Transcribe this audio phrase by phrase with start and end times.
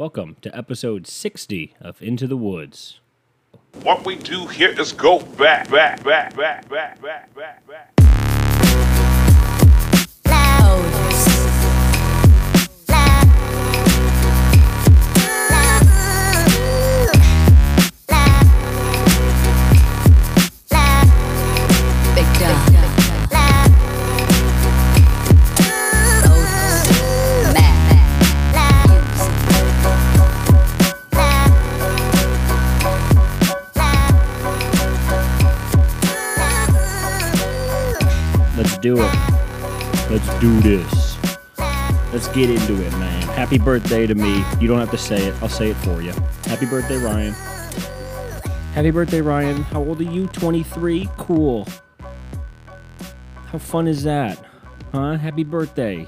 [0.00, 3.00] Welcome to episode 60 of Into the Woods.
[3.82, 7.94] What we do here is go back, back, back, back, back, back, back, back.
[22.14, 22.79] Big Dog.
[38.80, 39.30] Do it.
[40.10, 41.18] Let's do this.
[42.12, 43.22] Let's get into it, man.
[43.28, 44.44] Happy birthday to me.
[44.58, 46.12] You don't have to say it, I'll say it for you.
[46.46, 47.32] Happy birthday, Ryan.
[48.74, 49.62] Happy birthday, Ryan.
[49.64, 50.26] How old are you?
[50.28, 51.08] 23?
[51.18, 51.68] Cool.
[53.46, 54.44] How fun is that?
[54.92, 55.16] Huh?
[55.16, 56.06] Happy birthday.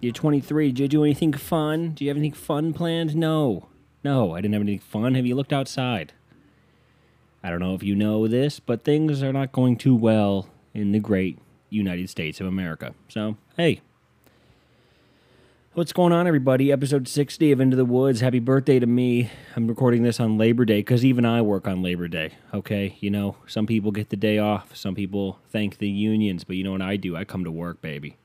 [0.00, 0.68] You're 23.
[0.68, 1.90] Did you do anything fun?
[1.90, 3.16] Do you have anything fun planned?
[3.16, 3.68] No.
[4.04, 5.14] No, I didn't have anything fun.
[5.14, 6.12] Have you looked outside?
[7.42, 10.92] I don't know if you know this, but things are not going too well in
[10.92, 12.94] the great United States of America.
[13.08, 13.80] So, hey.
[15.74, 16.72] What's going on, everybody?
[16.72, 18.20] Episode 60 of Into the Woods.
[18.20, 19.30] Happy birthday to me.
[19.54, 22.96] I'm recording this on Labor Day because even I work on Labor Day, okay?
[22.98, 26.64] You know, some people get the day off, some people thank the unions, but you
[26.64, 27.16] know what I do?
[27.16, 28.16] I come to work, baby.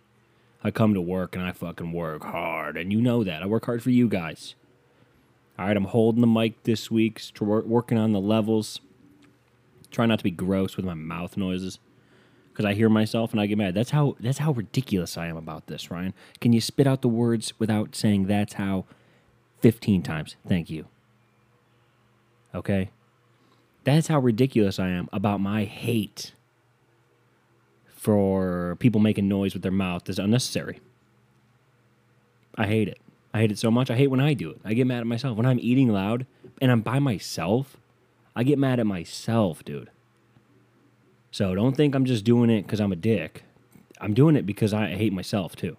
[0.64, 3.44] I come to work and I fucking work hard, and you know that.
[3.44, 4.56] I work hard for you guys.
[5.60, 8.82] All right, I'm holding the mic this week, working on the levels.
[9.92, 11.78] Try not to be gross with my mouth noises
[12.56, 13.76] because I hear myself and I get mad.
[13.76, 16.14] That's how that's how ridiculous I am about this, Ryan.
[16.40, 18.86] Can you spit out the words without saying that's how
[19.60, 20.38] 15 times?
[20.48, 20.86] Thank you.
[22.54, 22.92] Okay?
[23.84, 26.32] That's how ridiculous I am about my hate
[27.86, 30.80] for people making noise with their mouth is unnecessary.
[32.58, 33.00] I hate it.
[33.34, 33.92] I hate it so much.
[33.92, 34.62] I hate when I do it.
[34.64, 35.36] I get mad at myself.
[35.36, 36.26] When I'm eating loud
[36.62, 37.76] and I'm by myself,
[38.34, 39.90] I get mad at myself, dude.
[41.36, 43.44] So don't think I'm just doing it because I'm a dick.
[44.00, 45.76] I'm doing it because I hate myself too.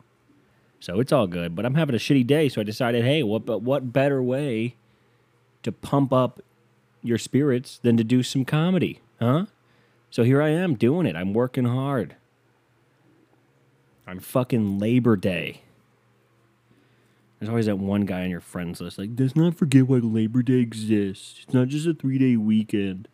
[0.80, 1.56] So it's all good.
[1.56, 4.76] But I'm having a shitty day, so I decided, hey, what but what better way
[5.62, 6.42] to pump up
[7.02, 9.46] your spirits than to do some comedy, huh?
[10.10, 11.16] So here I am doing it.
[11.16, 12.16] I'm working hard.
[14.06, 15.62] On fucking Labor Day.
[17.40, 20.42] There's always that one guy on your friends list like, let's not forget why Labor
[20.42, 21.40] Day exists.
[21.44, 23.08] It's not just a three day weekend.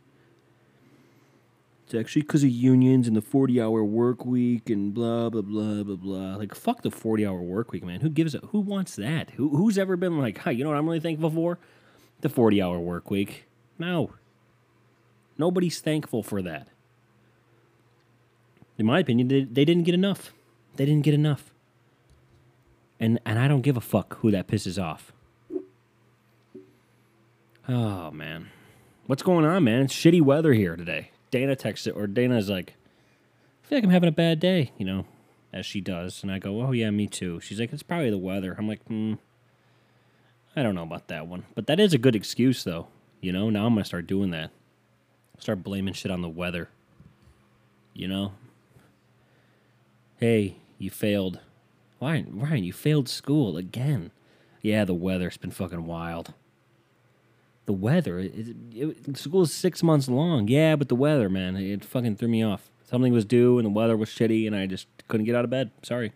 [1.93, 5.83] It's actually because of unions and the 40 hour work week and blah, blah, blah,
[5.83, 6.37] blah, blah.
[6.37, 8.01] Like, fuck the 40 hour work week, man.
[8.01, 9.29] Who gives a, who wants that?
[9.33, 11.59] Who, who's ever been like, hi, you know what I'm really thankful for?
[12.23, 13.45] The 40 hour work week.
[13.79, 14.15] No.
[15.37, 16.69] Nobody's thankful for that.
[18.79, 20.33] In my opinion, they, they didn't get enough.
[20.77, 21.53] They didn't get enough.
[22.99, 25.13] And, and I don't give a fuck who that pisses off.
[27.69, 28.49] Oh, man.
[29.07, 29.83] What's going on, man?
[29.83, 31.11] It's shitty weather here today.
[31.33, 32.77] Dana texts it, or Dana's like,
[33.65, 35.07] I feel like I'm having a bad day, you know,
[35.53, 36.23] as she does.
[36.23, 37.41] And I go, oh, yeah, me too.
[37.41, 38.55] She's like, it's probably the weather.
[38.57, 39.15] I'm like, hmm,
[40.55, 41.47] I don't know about that one.
[41.57, 42.87] But that is a good excuse, though.
[43.21, 44.51] You know, now I'm going to start doing that.
[45.39, 46.69] Start blaming shit on the weather.
[47.95, 48.33] You know?
[50.21, 51.41] Hey, you failed.
[52.01, 54.11] Ryan, Ryan, you failed school again.
[54.61, 56.35] Yeah, the weather's been fucking wild.
[57.73, 60.47] The weather, it, it, school is six months long.
[60.47, 62.71] Yeah, but the weather, man, it fucking threw me off.
[62.85, 65.51] Something was due and the weather was shitty, and I just couldn't get out of
[65.51, 65.71] bed.
[65.83, 66.13] Sorry.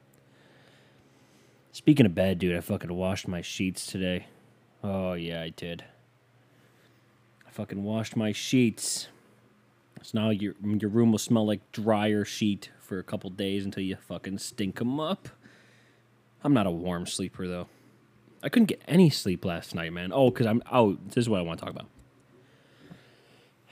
[1.72, 4.26] Speaking of bed, dude, I fucking washed my sheets today.
[4.84, 5.84] Oh, yeah, I did.
[7.46, 9.08] I fucking washed my sheets.
[10.02, 13.82] So now your your room will smell like dryer sheet for a couple days until
[13.82, 15.30] you fucking stink them up.
[16.44, 17.68] I'm not a warm sleeper though.
[18.46, 20.12] I couldn't get any sleep last night, man.
[20.14, 20.62] Oh, because I'm.
[20.70, 21.88] Oh, this is what I want to talk about.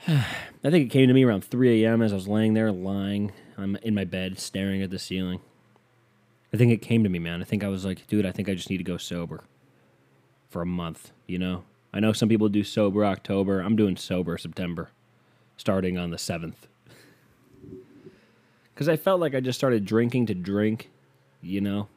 [0.65, 2.01] I think it came to me around 3 a.m.
[2.01, 3.31] as I was laying there, lying.
[3.57, 5.39] I'm in my bed, staring at the ceiling.
[6.53, 7.41] I think it came to me, man.
[7.41, 9.45] I think I was like, dude, I think I just need to go sober
[10.49, 11.63] for a month, you know?
[11.93, 13.61] I know some people do sober October.
[13.61, 14.89] I'm doing sober September,
[15.55, 16.67] starting on the 7th.
[18.73, 20.89] Because I felt like I just started drinking to drink,
[21.41, 21.87] you know?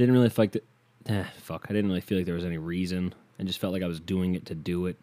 [0.00, 0.62] Didn't really feel like the,
[1.12, 1.66] eh, fuck.
[1.68, 3.14] I didn't really feel like there was any reason.
[3.38, 4.96] I just felt like I was doing it to do it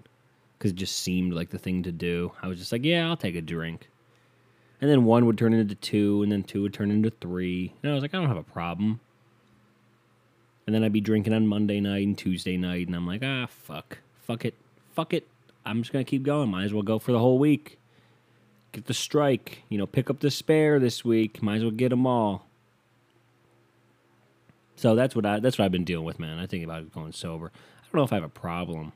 [0.58, 2.32] because it just seemed like the thing to do.
[2.42, 3.92] I was just like, yeah, I'll take a drink.
[4.82, 7.76] And then one would turn into two, and then two would turn into three.
[7.84, 9.00] And I was like, I don't have a problem.
[10.66, 13.46] And then I'd be drinking on Monday night and Tuesday night, and I'm like, ah,
[13.46, 14.00] fuck.
[14.22, 14.56] Fuck it.
[14.96, 15.28] Fuck it.
[15.64, 16.50] I'm just going to keep going.
[16.50, 17.78] Might as well go for the whole week.
[18.72, 19.62] Get the strike.
[19.70, 21.44] You know, pick up the spare this week.
[21.44, 22.47] Might as well get them all.
[24.78, 26.38] So that's what I that's what I've been dealing with, man.
[26.40, 27.52] I think about going sober.
[27.54, 28.94] I don't know if I have a problem,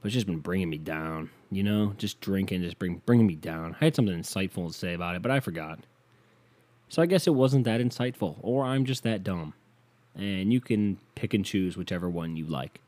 [0.00, 1.30] but it's just been bringing me down.
[1.50, 3.76] You know, just drinking, just bring bringing me down.
[3.78, 5.80] I had something insightful to say about it, but I forgot.
[6.88, 9.52] So I guess it wasn't that insightful, or I'm just that dumb.
[10.16, 12.80] And you can pick and choose whichever one you like.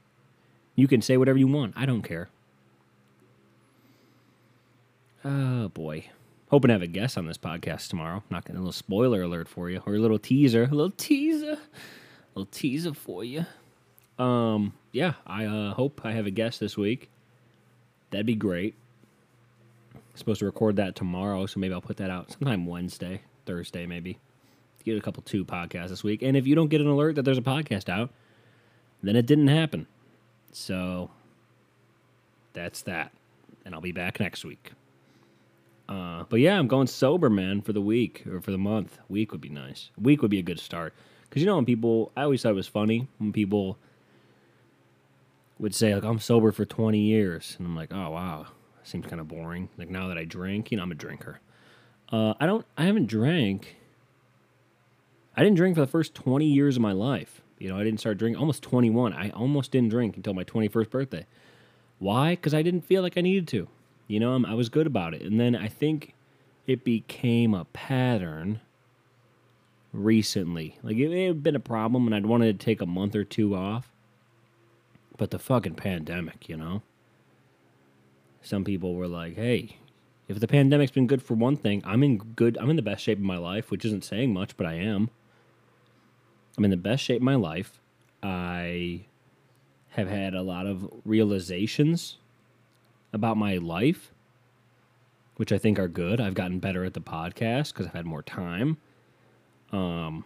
[0.74, 1.74] You can say whatever you want.
[1.76, 2.30] I don't care.
[5.24, 6.06] Oh boy.
[6.52, 8.22] Hoping to have a guest on this podcast tomorrow.
[8.28, 11.52] Not gonna a little spoiler alert for you, or a little teaser, a little teaser,
[11.54, 13.46] a little teaser for you.
[14.18, 17.08] Um, yeah, I uh, hope I have a guest this week.
[18.10, 18.74] That'd be great.
[20.14, 24.18] supposed to record that tomorrow, so maybe I'll put that out sometime Wednesday, Thursday, maybe.
[24.84, 27.22] Get a couple two podcasts this week, and if you don't get an alert that
[27.22, 28.10] there's a podcast out,
[29.02, 29.86] then it didn't happen.
[30.52, 31.08] So
[32.52, 33.10] that's that,
[33.64, 34.72] and I'll be back next week.
[36.22, 38.98] Uh, but yeah, I'm going sober, man, for the week or for the month.
[39.08, 39.90] Week would be nice.
[40.00, 40.94] Week would be a good start
[41.28, 43.76] because you know when people, I always thought it was funny when people
[45.58, 48.46] would say like I'm sober for 20 years, and I'm like, oh wow,
[48.84, 49.68] seems kind of boring.
[49.76, 51.40] Like now that I drink, you know, I'm a drinker.
[52.10, 53.76] Uh, I don't, I haven't drank.
[55.36, 57.40] I didn't drink for the first 20 years of my life.
[57.58, 59.12] You know, I didn't start drinking almost 21.
[59.12, 61.26] I almost didn't drink until my 21st birthday.
[61.98, 62.32] Why?
[62.32, 63.68] Because I didn't feel like I needed to.
[64.12, 65.22] You know, I'm, I was good about it.
[65.22, 66.12] And then I think
[66.66, 68.60] it became a pattern
[69.90, 70.76] recently.
[70.82, 73.24] Like it, it had been a problem, and I'd wanted to take a month or
[73.24, 73.90] two off.
[75.16, 76.82] But the fucking pandemic, you know?
[78.42, 79.78] Some people were like, hey,
[80.28, 83.04] if the pandemic's been good for one thing, I'm in good, I'm in the best
[83.04, 85.08] shape of my life, which isn't saying much, but I am.
[86.58, 87.80] I'm in the best shape of my life.
[88.22, 89.06] I
[89.92, 92.18] have had a lot of realizations
[93.12, 94.12] about my life,
[95.36, 96.20] which I think are good.
[96.20, 98.78] I've gotten better at the podcast because I've had more time.
[99.70, 100.24] Um,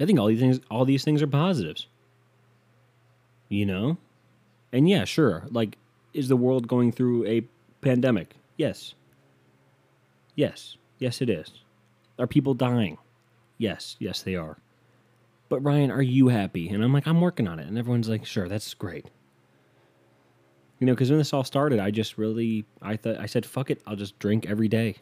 [0.00, 1.86] I think all these things, all these things are positives.
[3.48, 3.98] You know,
[4.72, 5.44] and yeah, sure.
[5.50, 5.78] Like,
[6.12, 7.42] is the world going through a
[7.80, 8.34] pandemic?
[8.56, 8.94] Yes.
[10.34, 10.76] Yes.
[10.98, 11.52] Yes, it is.
[12.18, 12.98] Are people dying?
[13.58, 13.96] Yes.
[13.98, 14.58] Yes, they are.
[15.48, 16.68] But Ryan, are you happy?
[16.70, 17.68] And I'm like, I'm working on it.
[17.68, 19.10] And everyone's like, sure, that's great.
[20.78, 23.70] You know, because when this all started, I just really, I thought, I said, fuck
[23.70, 24.96] it, I'll just drink every day.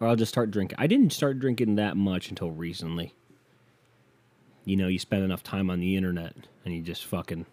[0.00, 0.76] Or I'll just start drinking.
[0.80, 3.14] I didn't start drinking that much until recently.
[4.64, 6.34] You know, you spend enough time on the internet
[6.64, 7.46] and you just fucking,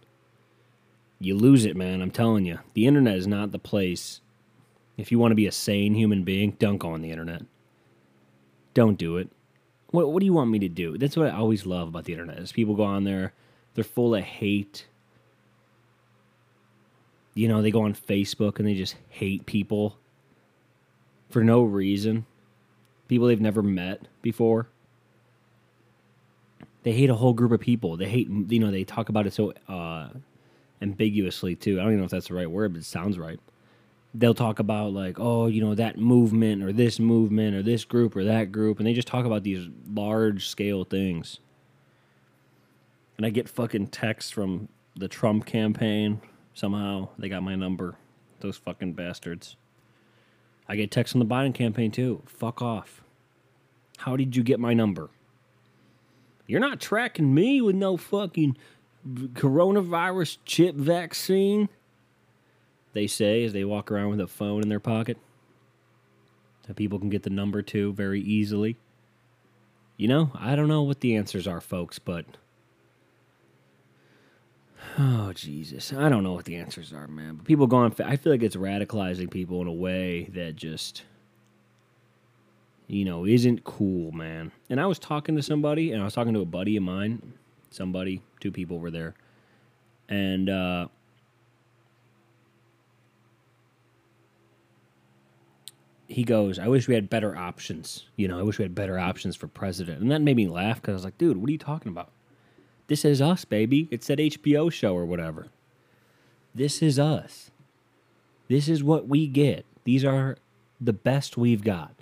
[1.20, 2.02] you lose it, man.
[2.02, 2.60] I'm telling you.
[2.74, 4.22] The internet is not the place.
[4.98, 7.44] If you want to be a sane human being, don't go on the internet.
[8.74, 9.30] Don't do it.
[9.92, 10.98] What, what do you want me to do?
[10.98, 13.34] That's what I always love about the internet is people go on there,
[13.74, 14.88] they're full of hate
[17.40, 19.98] you know, they go on Facebook and they just hate people
[21.30, 22.26] for no reason.
[23.08, 24.68] People they've never met before.
[26.84, 27.96] They hate a whole group of people.
[27.96, 30.10] They hate, you know, they talk about it so uh,
[30.82, 31.80] ambiguously too.
[31.80, 33.40] I don't even know if that's the right word, but it sounds right.
[34.14, 38.18] They'll talk about like, oh, you know, that movement or this movement or this group
[38.18, 41.40] or that group, and they just talk about these large scale things.
[43.16, 46.20] And I get fucking texts from the Trump campaign
[46.60, 47.96] Somehow they got my number.
[48.42, 49.56] Those fucking bastards.
[50.68, 52.22] I get texts on the Biden campaign too.
[52.26, 53.02] Fuck off.
[53.96, 55.10] How did you get my number?
[56.48, 58.58] You're not tracking me with no fucking
[59.08, 61.70] coronavirus chip vaccine.
[62.92, 65.18] They say as they walk around with a phone in their pocket.
[66.68, 68.76] That people can get the number too very easily.
[69.96, 72.26] You know, I don't know what the answers are, folks, but
[74.98, 77.36] Oh Jesus, I don't know what the answers are, man.
[77.36, 81.04] But people going, I feel like it's radicalizing people in a way that just,
[82.88, 84.52] you know, isn't cool, man.
[84.70, 87.34] And I was talking to somebody, and I was talking to a buddy of mine.
[87.70, 89.14] Somebody, two people were there,
[90.10, 90.88] and uh,
[96.08, 98.06] he goes, "I wish we had better options.
[98.16, 100.82] You know, I wish we had better options for president." And that made me laugh
[100.82, 102.12] because I was like, "Dude, what are you talking about?"
[102.90, 103.88] This is us, baby.
[103.92, 105.48] It's that HBO show or whatever.
[106.56, 107.52] This is us.
[108.48, 109.64] This is what we get.
[109.84, 110.38] These are
[110.82, 111.94] the best we've got.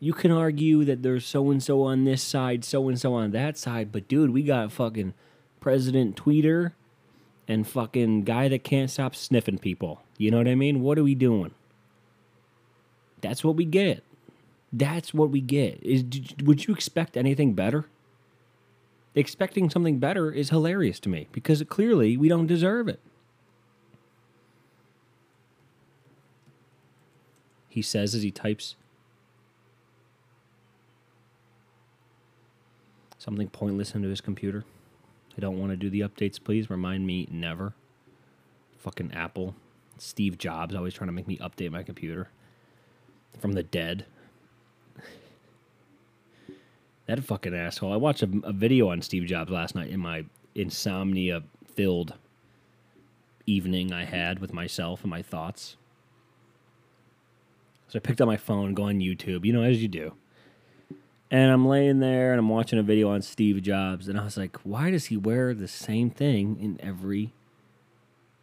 [0.00, 3.30] You can argue that there's so and so on this side, so and so on
[3.32, 5.14] that side, but dude, we got fucking
[5.60, 6.72] President Tweeter
[7.48, 10.02] and fucking guy that can't stop sniffing people.
[10.18, 10.82] You know what I mean?
[10.82, 11.54] What are we doing?
[13.22, 14.04] That's what we get.
[14.72, 15.82] That's what we get.
[15.82, 16.04] Is
[16.44, 17.86] would you expect anything better?
[19.18, 23.00] Expecting something better is hilarious to me because clearly we don't deserve it.
[27.68, 28.76] He says as he types.
[33.28, 34.64] something pointless into his computer.
[35.36, 36.70] I don't want to do the updates, please.
[36.70, 37.74] Remind me never.
[38.78, 39.54] Fucking Apple.
[39.98, 42.30] Steve Jobs always trying to make me update my computer
[43.38, 44.06] from the dead.
[47.08, 47.92] That fucking asshole.
[47.92, 52.12] I watched a, a video on Steve Jobs last night in my insomnia filled
[53.46, 55.76] evening I had with myself and my thoughts.
[57.88, 60.12] So I picked up my phone, go on YouTube, you know, as you do.
[61.30, 64.36] And I'm laying there and I'm watching a video on Steve Jobs, and I was
[64.36, 67.32] like, why does he wear the same thing in every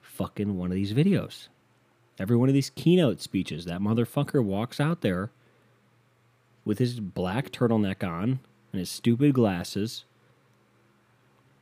[0.02, 1.50] fucking one of these videos?
[2.18, 5.30] Every one of these keynote speeches, that motherfucker walks out there
[6.64, 8.40] with his black turtleneck on
[8.76, 10.04] and his stupid glasses,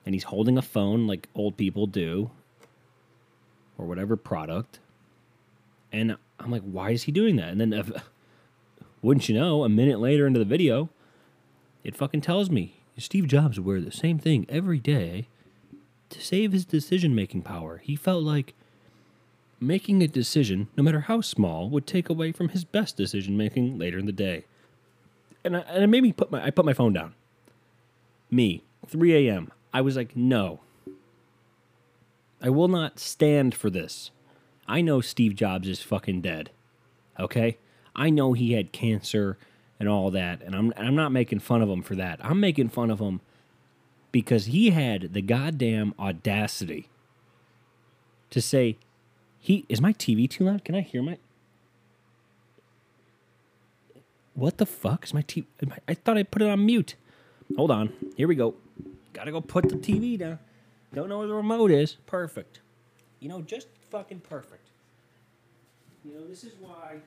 [0.04, 2.32] and he's holding a phone like old people do,
[3.78, 4.80] or whatever product.
[5.92, 7.50] And I'm like, why is he doing that?
[7.50, 7.92] And then, if,
[9.04, 10.90] wouldn't you know, a minute later into the video,
[11.84, 15.28] it fucking tells me Steve Jobs would wear the same thing every day
[16.10, 17.78] to save his decision making power.
[17.78, 18.56] He felt like
[19.60, 23.78] making a decision, no matter how small, would take away from his best decision making
[23.78, 24.46] later in the day.
[25.44, 27.16] And, I, and it made me put my I put my phone down.
[28.32, 29.52] Me, 3 a.m.
[29.74, 30.62] I was like, no.
[32.42, 34.12] I will not stand for this.
[34.68, 36.52] I know Steve Jobs is fucking dead.
[37.20, 37.58] Okay?
[37.96, 39.38] I know he had cancer
[39.80, 42.20] and all that, and I'm I'm not making fun of him for that.
[42.24, 43.22] I'm making fun of him
[44.12, 46.88] because he had the goddamn audacity
[48.30, 48.78] to say
[49.40, 50.64] he is my TV too loud?
[50.64, 51.18] Can I hear my
[54.34, 55.46] What the fuck is my TV?
[55.88, 56.96] I thought I put it on mute.
[57.56, 57.94] Hold on.
[58.18, 58.56] Here we go.
[59.14, 60.40] Gotta go put the TV down.
[60.94, 61.98] Don't know where the remote is.
[62.06, 62.60] Perfect.
[63.20, 64.70] You know, just fucking perfect.
[66.04, 66.98] You know, this is why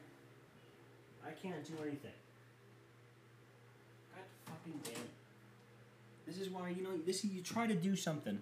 [1.26, 2.12] I can't do anything.
[4.14, 5.02] God fucking damn.
[6.26, 8.40] This is why, you know, this you try to do something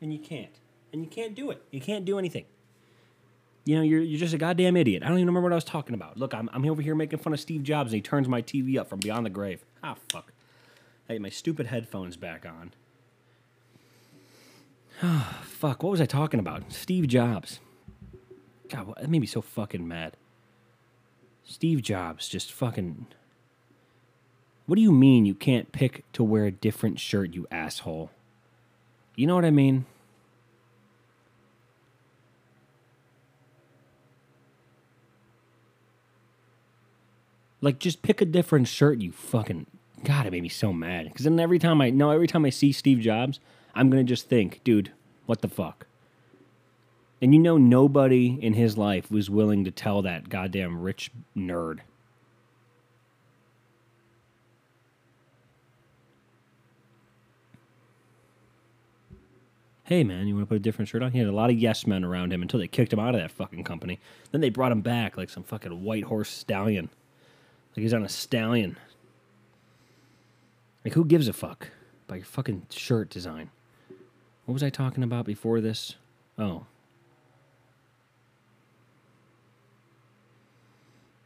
[0.00, 0.54] and you can't.
[0.92, 1.62] And you can't do it.
[1.70, 2.44] You can't do anything.
[3.68, 5.02] You know, you're, you're just a goddamn idiot.
[5.02, 6.16] I don't even remember what I was talking about.
[6.16, 8.78] Look, I'm, I'm over here making fun of Steve Jobs and he turns my TV
[8.78, 9.62] up from beyond the grave.
[9.84, 10.32] Ah, fuck.
[11.06, 12.72] I Hey, my stupid headphones back on.
[15.02, 16.72] Ah, fuck, what was I talking about?
[16.72, 17.60] Steve Jobs.
[18.70, 20.16] God, that made me so fucking mad.
[21.44, 23.06] Steve Jobs just fucking.
[24.64, 28.10] What do you mean you can't pick to wear a different shirt, you asshole?
[29.14, 29.84] You know what I mean?
[37.60, 39.66] Like, just pick a different shirt, you fucking.
[40.04, 41.06] God, it made me so mad.
[41.06, 41.90] Because then every time I.
[41.90, 43.40] No, every time I see Steve Jobs,
[43.74, 44.92] I'm going to just think, dude,
[45.26, 45.86] what the fuck?
[47.20, 51.80] And you know, nobody in his life was willing to tell that goddamn rich nerd.
[59.88, 61.12] Hey man, you want to put a different shirt on?
[61.12, 63.22] He had a lot of yes men around him until they kicked him out of
[63.22, 63.98] that fucking company.
[64.32, 66.90] Then they brought him back like some fucking white horse stallion.
[67.78, 68.76] Like he's on a stallion.
[70.84, 71.68] Like who gives a fuck
[72.08, 73.50] about your fucking shirt design?
[74.46, 75.94] What was I talking about before this?
[76.36, 76.66] Oh.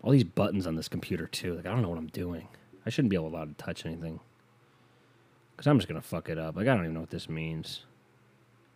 [0.03, 1.55] All these buttons on this computer too.
[1.55, 2.49] Like I don't know what I'm doing.
[2.85, 4.21] I shouldn't be allowed to touch anything.
[5.57, 6.55] Cause I'm just gonna fuck it up.
[6.55, 7.87] Like I don't even know what this means.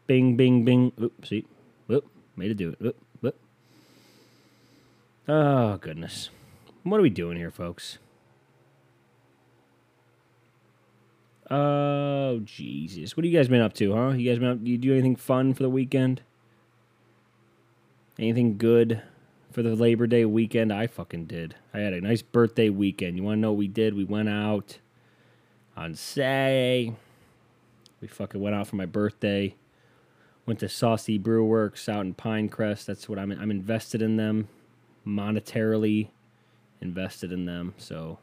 [0.06, 0.92] Bing, bing, bing.
[0.98, 1.44] Oop, see.
[1.88, 2.08] Whoop.
[2.36, 2.80] Made it do it.
[2.80, 3.38] Whoop, whoop.
[5.28, 6.30] Oh goodness.
[6.86, 7.98] What are we doing here, folks?
[11.50, 13.16] Oh Jesus!
[13.16, 14.10] What have you guys been up to, huh?
[14.10, 14.58] You guys been up?
[14.62, 16.22] You do anything fun for the weekend?
[18.20, 19.02] Anything good
[19.50, 20.72] for the Labor Day weekend?
[20.72, 21.56] I fucking did.
[21.74, 23.16] I had a nice birthday weekend.
[23.16, 23.94] You want to know what we did?
[23.94, 24.78] We went out
[25.76, 26.94] on Saturday.
[28.00, 29.56] We fucking went out for my birthday.
[30.46, 32.84] Went to Saucy Brew Works out in Pinecrest.
[32.84, 33.32] That's what I'm.
[33.32, 34.46] I'm invested in them,
[35.04, 36.10] monetarily
[36.80, 37.74] invested in them.
[37.78, 38.18] So,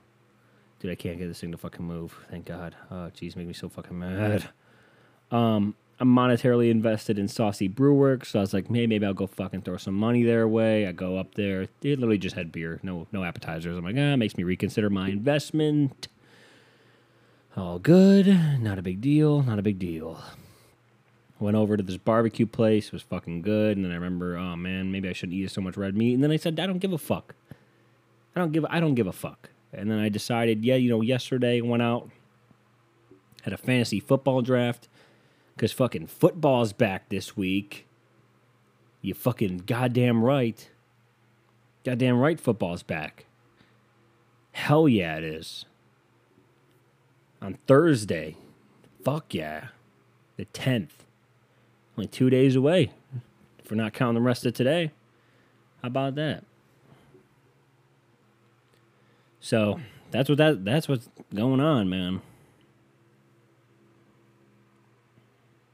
[0.80, 2.16] dude, I can't get this thing to fucking move.
[2.30, 2.76] Thank God.
[2.92, 4.50] Oh, jeez, make me so fucking mad.
[5.32, 9.14] Um, I'm monetarily invested in Saucy Brew Works, so I was like, maybe maybe I'll
[9.14, 10.88] go fucking throw some money their way.
[10.88, 11.68] I go up there.
[11.82, 13.78] They literally just had beer, no no appetizers.
[13.78, 16.08] I'm like, ah, makes me reconsider my investment.
[17.56, 18.28] All good,
[18.60, 20.20] not a big deal, not a big deal.
[21.40, 24.92] Went over to this barbecue place, was fucking good, and then I remember, oh man,
[24.92, 26.16] maybe I shouldn't eat so much red meat.
[26.16, 27.36] And then I said, I don't give a fuck.
[28.36, 29.50] I don't give I don't give a fuck.
[29.74, 32.10] And then I decided, yeah, you know, yesterday went out,
[33.44, 34.88] had a fantasy football draft,
[35.56, 37.88] because fucking football's back this week.
[39.02, 40.70] You fucking goddamn right.
[41.84, 43.26] Goddamn right football's back.
[44.54, 45.66] Hell yeah, it is.
[47.42, 48.38] on Thursday.
[49.04, 49.68] Fuck yeah.
[50.38, 51.06] The 10th.
[51.98, 52.92] Only two days away.
[53.60, 54.92] If we're not counting the rest of today.
[55.82, 56.44] How about that?
[59.44, 59.78] So
[60.10, 62.22] that's what that that's what's going on, man.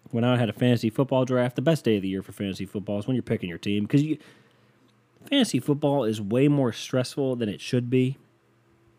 [0.09, 2.65] When I had a fantasy football draft, the best day of the year for fantasy
[2.65, 4.17] football is when you're picking your team because you
[5.29, 8.17] fantasy football is way more stressful than it should be.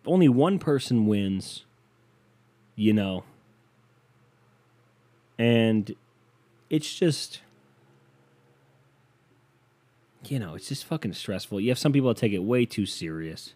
[0.07, 1.65] Only one person wins,
[2.77, 3.25] you know.
[5.37, 5.97] And
[6.71, 7.41] it's just
[10.29, 11.61] you know, it's just fucking stressful.
[11.61, 13.55] You have some people that take it way too serious.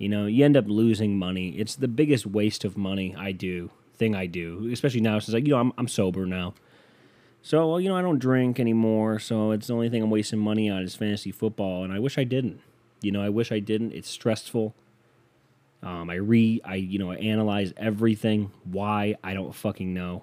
[0.00, 1.50] You know, you end up losing money.
[1.50, 5.44] It's the biggest waste of money I do, thing I do, especially now since like,
[5.44, 6.54] you know, I'm I'm sober now.
[7.42, 10.38] So, well, you know, I don't drink anymore, so it's the only thing I'm wasting
[10.38, 12.60] money on is fantasy football, and I wish I didn't.
[13.02, 13.92] You know, I wish I didn't.
[13.92, 14.74] It's stressful.
[15.82, 18.52] Um, I re, I you know, I analyze everything.
[18.64, 20.22] Why I don't fucking know.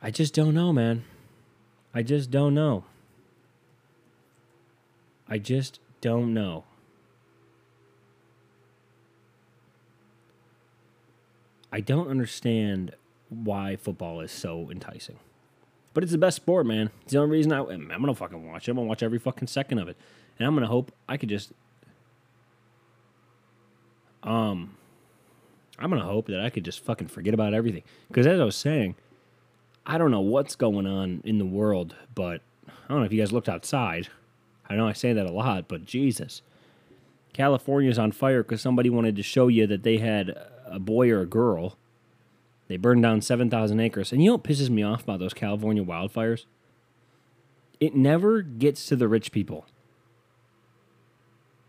[0.00, 1.02] I just don't know, man.
[1.92, 2.84] I just don't know.
[5.28, 6.62] I just don't know.
[11.76, 12.92] I don't understand
[13.28, 15.18] why football is so enticing.
[15.92, 16.88] But it's the best sport, man.
[17.02, 18.70] It's the only reason I, I'm gonna fucking watch it.
[18.70, 19.98] I'm gonna watch every fucking second of it,
[20.38, 21.52] and I'm gonna hope I could just,
[24.22, 24.74] um,
[25.78, 27.82] I'm gonna hope that I could just fucking forget about everything.
[28.08, 28.94] Because as I was saying,
[29.84, 33.20] I don't know what's going on in the world, but I don't know if you
[33.20, 34.08] guys looked outside.
[34.66, 36.40] I know I say that a lot, but Jesus,
[37.34, 40.34] California's on fire because somebody wanted to show you that they had
[40.66, 41.76] a boy or a girl.
[42.68, 44.12] They burned down 7,000 acres.
[44.12, 46.44] And you know what pisses me off about those California wildfires?
[47.78, 49.66] It never gets to the rich people.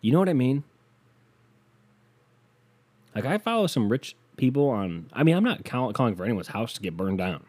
[0.02, 0.64] You know what I mean?
[3.14, 5.10] Like, I follow some rich people on.
[5.12, 7.46] I mean, I'm not call- calling for anyone's house to get burned down.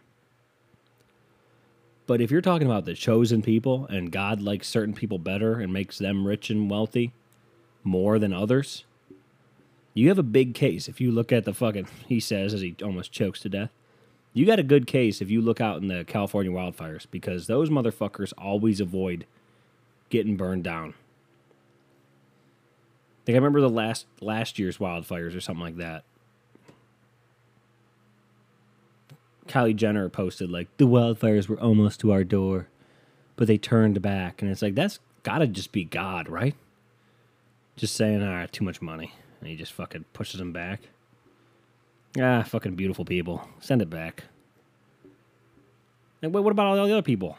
[2.06, 5.72] But if you're talking about the chosen people and God likes certain people better and
[5.72, 7.12] makes them rich and wealthy
[7.84, 8.84] more than others,
[9.98, 10.88] you have a big case.
[10.88, 13.70] If you look at the fucking, he says as he almost chokes to death,
[14.32, 17.68] you got a good case if you look out in the California wildfires because those
[17.68, 19.26] motherfuckers always avoid
[20.08, 20.94] getting burned down.
[23.26, 26.04] Like I remember the last last year's wildfires or something like that.
[29.48, 32.68] Kylie Jenner posted like the wildfires were almost to our door,
[33.34, 36.54] but they turned back, and it's like that's gotta just be God, right?
[37.78, 40.80] Just saying, ah, too much money, and he just fucking pushes them back.
[42.20, 44.24] Ah, fucking beautiful people, send it back.
[46.20, 47.38] And wait, what about all the other people?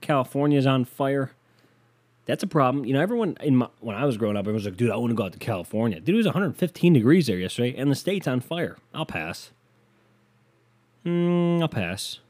[0.00, 1.32] California's on fire.
[2.26, 2.84] That's a problem.
[2.84, 4.96] You know, everyone in my, when I was growing up, everyone was like, "Dude, I
[4.96, 7.96] want to go out to California." Dude, it was 115 degrees there yesterday, and the
[7.96, 8.76] state's on fire.
[8.94, 9.50] I'll pass.
[11.04, 12.20] Mm, I'll pass.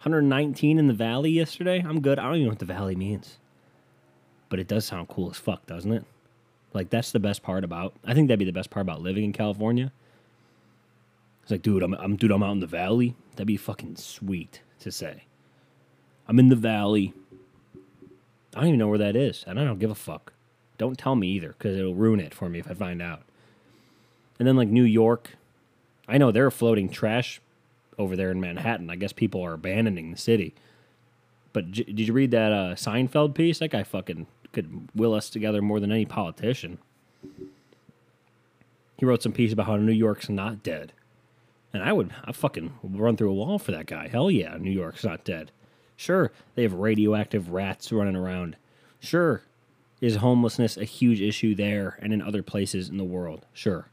[0.00, 1.82] 119 in the valley yesterday.
[1.86, 2.18] I'm good.
[2.18, 3.38] I don't even know what the valley means.
[4.50, 6.04] But it does sound cool as fuck, doesn't it?
[6.74, 7.94] Like that's the best part about.
[8.04, 9.92] I think that'd be the best part about living in California.
[11.42, 13.14] It's like, dude, I'm, I'm dude, I'm out in the valley.
[13.32, 15.24] That'd be fucking sweet to say.
[16.28, 17.12] I'm in the valley.
[18.54, 20.32] I don't even know where that is, and I don't give a fuck.
[20.78, 23.22] Don't tell me either, because it'll ruin it for me if I find out.
[24.38, 25.36] And then like New York,
[26.08, 27.40] I know they're floating trash
[27.98, 28.90] over there in Manhattan.
[28.90, 30.54] I guess people are abandoning the city.
[31.52, 33.58] But j- did you read that uh, Seinfeld piece?
[33.58, 36.78] That guy fucking could will us together more than any politician.
[38.96, 40.92] He wrote some piece about how New York's not dead.
[41.72, 44.08] And I would, I fucking run through a wall for that guy.
[44.08, 45.50] Hell yeah, New York's not dead.
[45.96, 48.56] Sure, they have radioactive rats running around.
[49.00, 49.42] Sure,
[50.00, 53.46] is homelessness a huge issue there and in other places in the world?
[53.52, 53.86] Sure.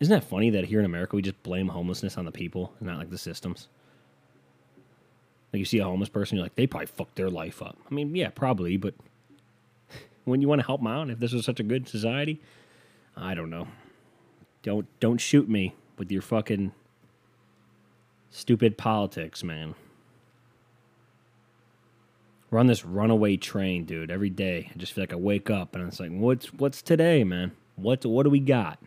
[0.00, 2.88] Isn't that funny that here in America we just blame homelessness on the people and
[2.88, 3.68] not like the systems?
[5.52, 7.76] Like you see a homeless person, you're like, they probably fucked their life up.
[7.90, 8.94] I mean, yeah, probably, but
[10.26, 12.42] when you want to help them out, if this was such a good society,
[13.16, 13.68] I don't know.
[14.62, 16.72] Don't don't shoot me with your fucking
[18.28, 19.74] stupid politics, man.
[22.50, 24.70] We're on this runaway train, dude, every day.
[24.74, 27.52] I just feel like I wake up and it's like, what's what's today, man?
[27.76, 28.80] What what do we got?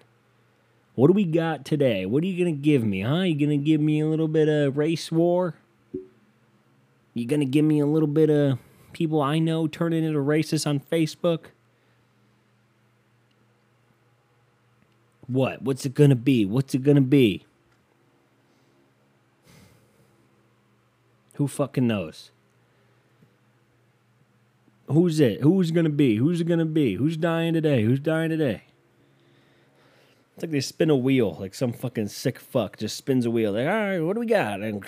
[0.96, 2.06] What do we got today?
[2.06, 3.22] What are you gonna give me, huh?
[3.22, 5.56] You gonna give me a little bit of race war?
[7.14, 8.60] You gonna give me a little bit of
[8.94, 11.46] people I know turning into racists on Facebook?
[15.28, 15.62] What?
[15.62, 16.46] What's it gonna be?
[16.46, 17.46] What's it gonna be?
[21.36, 22.32] Who fucking knows?
[24.88, 25.42] Who's it?
[25.42, 26.16] Who's gonna be?
[26.16, 26.96] Who's it gonna be?
[26.96, 27.84] Who's dying today?
[27.84, 28.64] Who's dying today?
[30.40, 33.52] It's like they spin a wheel, like some fucking sick fuck just spins a wheel.
[33.52, 34.62] Like, all right, what do we got?
[34.62, 34.82] And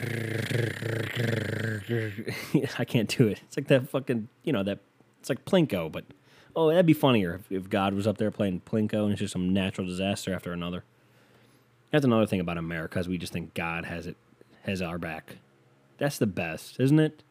[2.80, 3.42] I can't do it.
[3.44, 4.80] It's like that fucking, you know, that
[5.20, 6.06] it's like Plinko, but
[6.56, 9.34] oh, that'd be funnier if, if God was up there playing Plinko and it's just
[9.34, 10.86] some natural disaster after another.
[11.92, 14.16] That's another thing about America is we just think God has it
[14.64, 15.36] has our back.
[15.98, 17.24] That's the best, isn't it?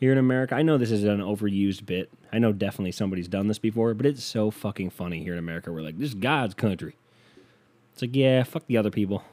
[0.00, 2.10] Here in America, I know this is an overused bit.
[2.32, 5.70] I know definitely somebody's done this before, but it's so fucking funny here in America.
[5.70, 6.96] We're like, this is God's country.
[7.92, 9.24] It's like, yeah, fuck the other people.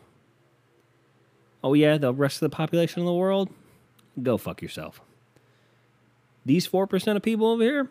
[1.63, 3.49] Oh yeah, the rest of the population of the world,
[4.21, 5.01] go fuck yourself.
[6.45, 7.89] These four percent of people over here,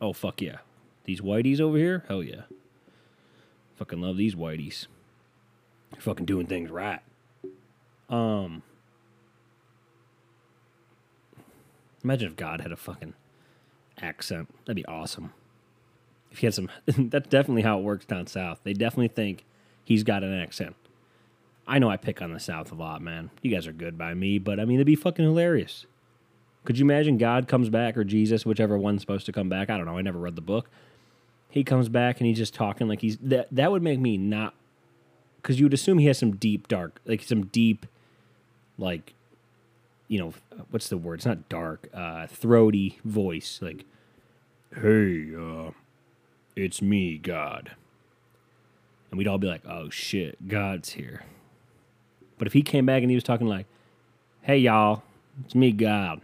[0.00, 0.58] oh fuck yeah.
[1.04, 2.42] These whiteys over here, hell yeah.
[3.76, 4.86] Fucking love these whiteys.
[5.98, 7.00] Fucking doing things right.
[8.08, 8.62] Um.
[12.02, 13.14] Imagine if God had a fucking
[14.00, 14.48] accent.
[14.64, 15.32] That'd be awesome.
[16.30, 18.60] If he had some, that's definitely how it works down south.
[18.62, 19.44] They definitely think
[19.84, 20.74] he's got an accent.
[21.66, 23.30] I know I pick on the South a lot, man.
[23.42, 25.86] You guys are good by me, but I mean, it'd be fucking hilarious.
[26.64, 29.70] Could you imagine God comes back or Jesus, whichever one's supposed to come back?
[29.70, 29.98] I don't know.
[29.98, 30.68] I never read the book.
[31.50, 33.48] He comes back and he's just talking like he's that.
[33.52, 34.54] That would make me not,
[35.40, 37.86] because you would assume he has some deep, dark, like some deep,
[38.76, 39.14] like,
[40.08, 40.34] you know,
[40.70, 41.16] what's the word?
[41.16, 43.60] It's not dark, uh, throaty voice.
[43.62, 43.84] Like,
[44.74, 45.70] hey, uh,
[46.56, 47.72] it's me, God.
[49.14, 51.22] And we'd all be like, oh shit, God's here.
[52.36, 53.66] But if he came back and he was talking like,
[54.42, 55.04] hey y'all,
[55.44, 56.20] it's me, God.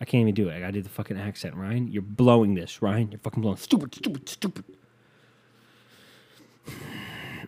[0.00, 0.56] I can't even do it.
[0.56, 1.92] I gotta the fucking accent, Ryan.
[1.92, 3.10] You're blowing this, Ryan.
[3.12, 3.58] You're fucking blowing.
[3.58, 4.64] Stupid, stupid, stupid.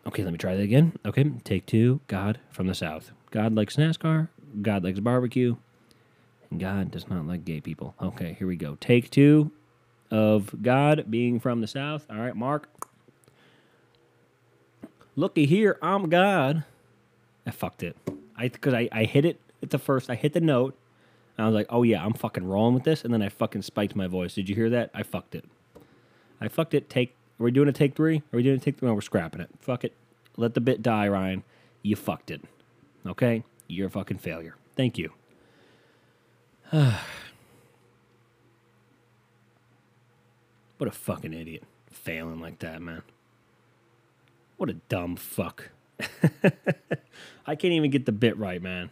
[0.07, 0.93] Okay, let me try that again.
[1.07, 2.01] Okay, take two.
[2.09, 3.13] God from the South.
[3.31, 4.29] God likes NASCAR.
[4.61, 5.57] God likes barbecue.
[6.51, 7.95] And God does not like gay people.
[8.03, 8.77] Okay, here we go.
[8.83, 9.51] Take two
[10.11, 12.05] of God being from the South.
[12.11, 12.69] All right, Mark.
[15.15, 16.65] Looky here, I'm God.
[17.47, 17.97] I fucked it.
[18.37, 20.09] I because I, I hit it at the first.
[20.09, 20.75] I hit the note.
[21.39, 23.05] I was like, oh yeah, I'm fucking rolling with this.
[23.05, 24.35] And then I fucking spiked my voice.
[24.35, 24.91] Did you hear that?
[24.95, 25.45] I fucked it.
[26.41, 26.89] I fucked it.
[26.89, 27.15] Take.
[27.41, 28.19] Are we doing a take three?
[28.19, 28.89] Are we doing a take three?
[28.89, 29.51] No, we're scrapping it.
[29.61, 29.93] Fuck it.
[30.37, 31.43] Let the bit die, Ryan.
[31.83, 32.43] You fucked it.
[33.07, 33.45] Okay?
[33.67, 34.57] You're a fucking failure.
[34.77, 35.13] Thank you.
[36.71, 36.95] what
[40.81, 41.65] a fucking idiot.
[41.91, 43.03] Failing like that, man.
[44.63, 45.71] What a dumb fuck.
[47.49, 48.91] I can't even get the bit right, man.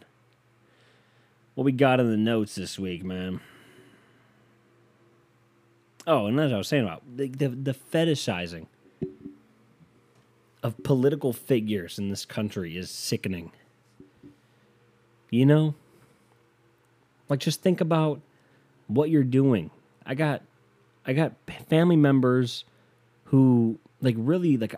[1.55, 3.39] What we got in the notes this week, man.
[6.05, 8.65] Oh, and as I was saying about the, the, the fetishizing
[10.61, 13.53] of political figures in this country is sickening.
[15.29, 15.75] You know?
[17.29, 18.19] Like just think about
[18.87, 19.71] what you're doing.
[20.05, 20.41] I got
[21.05, 21.31] I got
[21.69, 22.65] family members
[23.23, 24.75] who like really like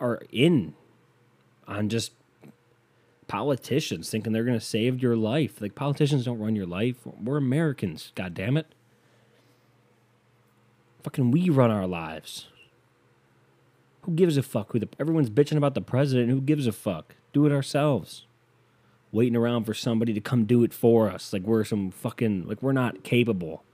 [0.00, 0.74] are in
[1.66, 2.12] on just
[3.28, 5.60] politicians thinking they're going to save your life.
[5.60, 6.96] Like politicians don't run your life.
[7.04, 8.66] We're Americans, god damn it.
[11.02, 12.48] Fucking we run our lives.
[14.02, 17.16] Who gives a fuck who the everyone's bitching about the president, who gives a fuck?
[17.32, 18.26] Do it ourselves.
[19.12, 21.32] Waiting around for somebody to come do it for us.
[21.32, 23.64] Like we're some fucking like we're not capable.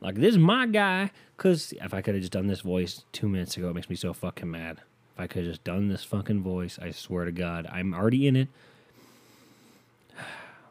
[0.00, 1.10] Like this is my guy.
[1.36, 3.96] Cause if I could have just done this voice two minutes ago, it makes me
[3.96, 4.82] so fucking mad.
[5.16, 8.26] If I could have just done this fucking voice, I swear to God, I'm already
[8.26, 8.48] in it.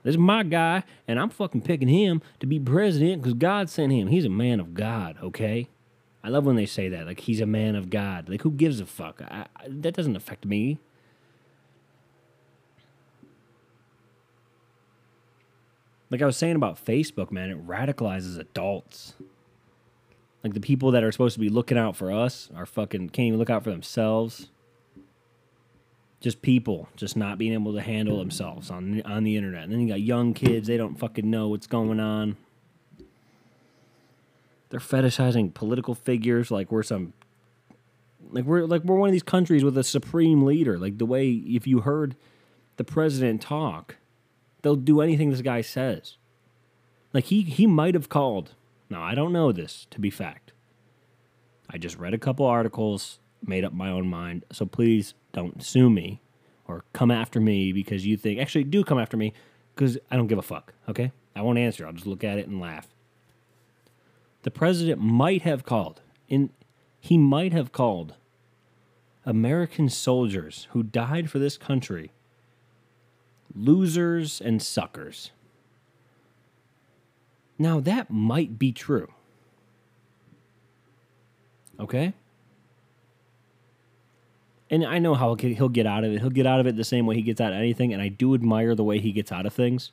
[0.04, 3.92] This is my guy, and I'm fucking picking him to be president because God sent
[3.92, 4.06] him.
[4.10, 5.68] He's a man of God, okay?
[6.24, 8.30] I love when they say that, like he's a man of God.
[8.30, 9.20] Like who gives a fuck?
[9.24, 10.78] I, I, that doesn't affect me.
[16.12, 19.16] Like I was saying about Facebook, man, it radicalizes adults.
[20.46, 23.30] Like the people that are supposed to be looking out for us are fucking can't
[23.30, 24.50] even look out for themselves.
[26.20, 29.64] Just people just not being able to handle themselves on on the internet.
[29.64, 32.38] And then you got young kids, they don't fucking know what's going on.
[34.70, 37.14] They're fetishizing political figures like we're some
[38.30, 40.78] like we're like we're one of these countries with a supreme leader.
[40.78, 42.16] Like the way if you heard
[42.78, 43.96] the president talk,
[44.62, 46.18] they'll do anything this guy says.
[47.14, 48.52] Like he he might have called.
[48.90, 50.54] Now I don't know this to be fact.
[51.70, 54.46] I just read a couple articles, made up my own mind.
[54.52, 56.22] So please don't sue me
[56.68, 59.34] or come after me because you think actually do come after me
[59.74, 61.12] because I don't give a fuck, okay?
[61.36, 61.86] I won't answer.
[61.86, 62.88] I'll just look at it and laugh.
[64.44, 66.50] The president might have called and
[67.00, 68.16] he might have called
[69.26, 72.12] American soldiers who died for this country
[73.56, 75.32] losers and suckers.
[77.58, 79.12] Now, that might be true.
[81.80, 82.14] Okay?
[84.70, 86.20] and I know how he'll get- out of it.
[86.20, 88.08] He'll get out of it the same way he gets out of anything, and I
[88.08, 89.92] do admire the way he gets out of things.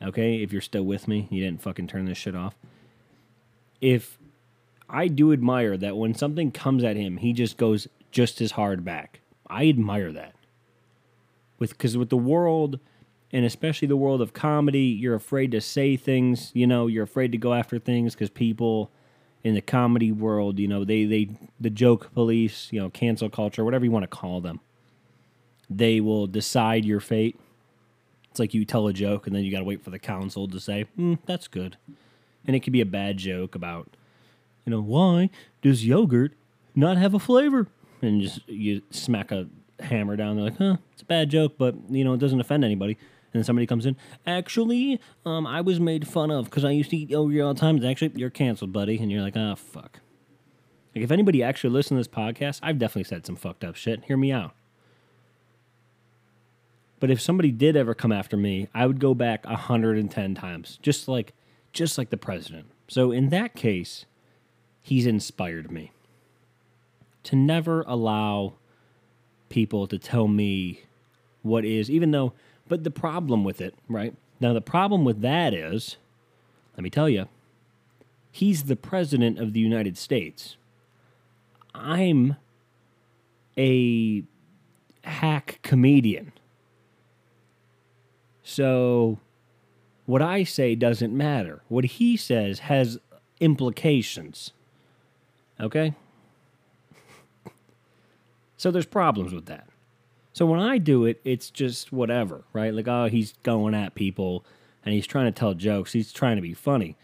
[0.00, 2.56] Okay, if you're still with me, you didn't fucking turn this shit off.
[3.80, 4.18] If
[4.88, 8.84] I do admire that when something comes at him, he just goes just as hard
[8.84, 9.20] back.
[9.46, 10.34] I admire that.
[11.58, 12.80] With because with the world,
[13.32, 16.50] and especially the world of comedy, you're afraid to say things.
[16.54, 18.90] You know, you're afraid to go after things because people
[19.42, 23.64] in the comedy world, you know, they they the joke police, you know, cancel culture,
[23.64, 24.60] whatever you want to call them.
[25.70, 27.38] They will decide your fate.
[28.30, 30.46] It's like you tell a joke and then you got to wait for the council
[30.48, 31.76] to say, hmm, "That's good,"
[32.46, 33.96] and it could be a bad joke about,
[34.66, 35.30] you know, why
[35.62, 36.32] does yogurt
[36.74, 37.68] not have a flavor?
[38.02, 39.48] And just you smack a
[39.80, 40.36] hammer down.
[40.36, 42.98] They're like, "Huh, it's a bad joke, but you know, it doesn't offend anybody."
[43.32, 43.96] And then somebody comes in.
[44.26, 47.60] Actually, um, I was made fun of because I used to eat yogurt all the
[47.60, 47.76] time.
[47.76, 48.98] It's actually you're canceled, buddy.
[48.98, 50.00] And you're like, ah, fuck.
[50.94, 54.04] Like if anybody actually listened to this podcast, I've definitely said some fucked up shit.
[54.04, 54.52] Hear me out.
[57.00, 61.08] But if somebody did ever come after me, I would go back 110 times, just
[61.08, 61.32] like
[61.72, 62.66] just like the president.
[62.86, 64.04] So in that case,
[64.82, 65.90] he's inspired me
[67.24, 68.54] to never allow
[69.48, 70.82] people to tell me
[71.42, 72.32] what is even though
[72.72, 74.14] but the problem with it, right?
[74.40, 75.98] Now the problem with that is
[76.74, 77.28] let me tell you,
[78.30, 80.56] he's the president of the United States.
[81.74, 82.36] I'm
[83.58, 84.24] a
[85.04, 86.32] hack comedian.
[88.42, 89.18] So
[90.06, 91.60] what I say doesn't matter.
[91.68, 92.98] What he says has
[93.38, 94.52] implications.
[95.60, 95.94] Okay?
[98.56, 99.68] So there's problems with that.
[100.32, 102.72] So when I do it, it's just whatever, right?
[102.72, 104.44] Like, oh, he's going at people
[104.84, 105.92] and he's trying to tell jokes.
[105.92, 106.96] He's trying to be funny.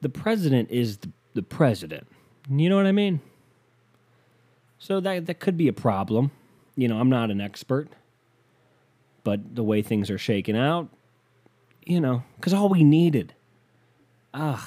[0.00, 2.06] The president is the, the president.
[2.48, 3.20] You know what I mean?
[4.78, 6.30] So that that could be a problem.
[6.76, 7.88] You know, I'm not an expert,
[9.22, 10.88] but the way things are shaking out,
[11.86, 13.34] you know, because all we needed,
[14.34, 14.60] ugh,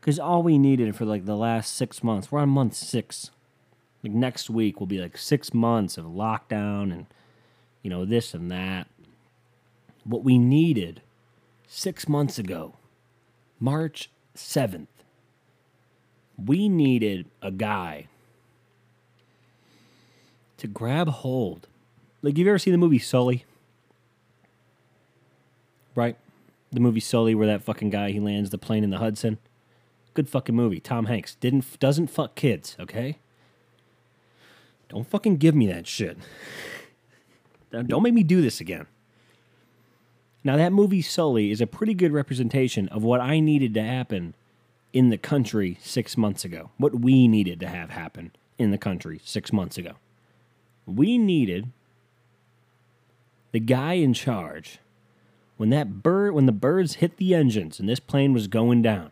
[0.00, 3.30] because all we needed for like the last six months, we're on month six.
[4.02, 7.06] Like next week will be like six months of lockdown and,
[7.82, 8.88] you know, this and that.
[10.04, 11.02] What we needed
[11.68, 12.74] six months ago,
[13.60, 14.88] March 7th,
[16.44, 18.08] we needed a guy
[20.56, 21.68] to grab hold.
[22.22, 23.44] Like, you've ever seen the movie Sully?
[25.94, 26.16] Right?
[26.72, 29.38] The movie Sully, where that fucking guy he lands the plane in the Hudson.
[30.14, 30.80] Good fucking movie.
[30.80, 32.76] Tom Hanks didn't doesn't fuck kids.
[32.78, 33.18] Okay.
[34.92, 36.18] Don't fucking give me that shit.
[37.70, 38.86] Don't make me do this again.
[40.44, 44.34] Now that movie Sully is a pretty good representation of what I needed to happen
[44.92, 46.70] in the country six months ago.
[46.76, 49.92] What we needed to have happen in the country six months ago.
[50.84, 51.70] We needed
[53.52, 54.78] the guy in charge
[55.56, 59.10] when that bird when the birds hit the engines and this plane was going down.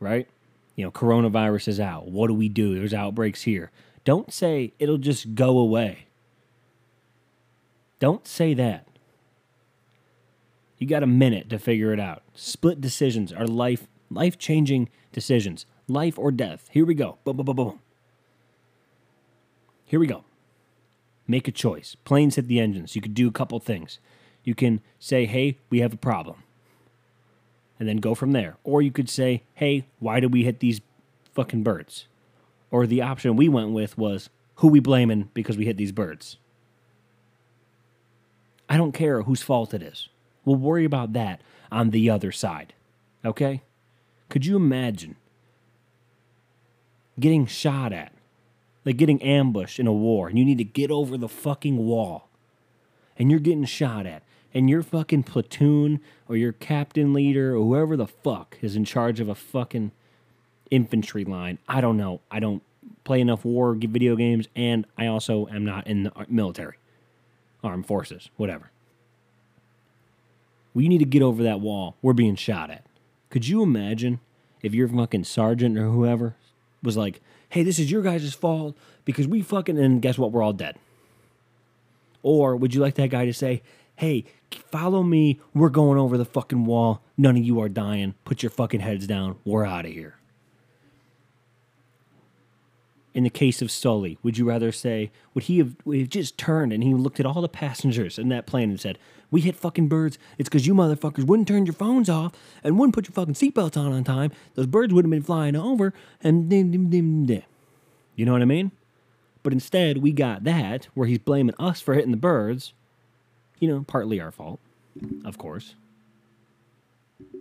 [0.00, 0.28] Right?
[0.76, 2.06] You know, coronavirus is out.
[2.08, 2.74] What do we do?
[2.74, 3.70] There's outbreaks here.
[4.08, 6.06] Don't say it'll just go away.
[7.98, 8.88] Don't say that.
[10.78, 12.22] You got a minute to figure it out.
[12.32, 15.66] Split decisions are life life changing decisions.
[15.88, 16.70] Life or death.
[16.72, 17.18] Here we go.
[17.24, 17.80] Boom, boom, boom, boom.
[19.84, 20.24] Here we go.
[21.26, 21.94] Make a choice.
[22.06, 22.96] Planes hit the engines.
[22.96, 23.98] You could do a couple things.
[24.42, 26.44] You can say, hey, we have a problem.
[27.78, 28.56] And then go from there.
[28.64, 30.80] Or you could say, hey, why do we hit these
[31.34, 32.06] fucking birds?
[32.70, 36.36] Or the option we went with was, who we blaming because we hit these birds?
[38.68, 40.08] I don't care whose fault it is.
[40.44, 42.74] We'll worry about that on the other side.
[43.24, 43.62] Okay?
[44.28, 45.16] Could you imagine
[47.18, 48.12] getting shot at?
[48.84, 52.28] Like getting ambushed in a war and you need to get over the fucking wall.
[53.18, 54.22] And you're getting shot at.
[54.54, 59.20] And your fucking platoon or your captain leader or whoever the fuck is in charge
[59.20, 59.92] of a fucking
[60.70, 61.58] infantry line.
[61.68, 62.20] I don't know.
[62.30, 62.62] I don't
[63.04, 66.76] play enough war video games and I also am not in the military,
[67.62, 68.70] armed forces, whatever.
[70.74, 71.96] We need to get over that wall.
[72.02, 72.84] We're being shot at.
[73.30, 74.20] Could you imagine
[74.62, 76.36] if your fucking sergeant or whoever
[76.82, 80.30] was like, hey, this is your guys' fault because we fucking, and guess what?
[80.32, 80.76] We're all dead.
[82.22, 83.62] Or would you like that guy to say,
[83.96, 84.24] hey,
[84.70, 85.40] follow me.
[85.54, 87.02] We're going over the fucking wall.
[87.16, 88.14] None of you are dying.
[88.24, 89.36] Put your fucking heads down.
[89.44, 90.17] We're out of here.
[93.14, 96.10] In the case of Sully, would you rather say, would he have, would he have
[96.10, 98.98] just turned and he looked at all the passengers in that plane and said,
[99.30, 100.18] We hit fucking birds.
[100.36, 103.76] It's because you motherfuckers wouldn't turn your phones off and wouldn't put your fucking seatbelts
[103.76, 104.30] on on time.
[104.54, 107.42] Those birds would have been flying over and dim, dim, dim, dim.
[108.14, 108.72] You know what I mean?
[109.42, 112.72] But instead, we got that where he's blaming us for hitting the birds.
[113.58, 114.60] You know, partly our fault,
[115.24, 115.74] of course.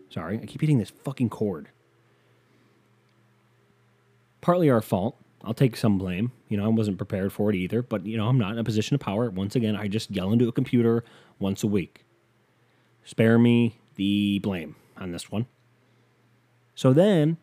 [0.09, 1.67] Sorry, I keep hitting this fucking cord.
[4.41, 5.17] Partly our fault.
[5.43, 6.31] I'll take some blame.
[6.49, 8.63] You know, I wasn't prepared for it either, but you know, I'm not in a
[8.63, 9.29] position of power.
[9.29, 11.03] Once again, I just yell into a computer
[11.39, 12.03] once a week.
[13.03, 15.45] Spare me the blame on this one.
[16.75, 17.37] So then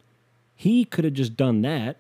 [0.55, 1.97] he could have just done that.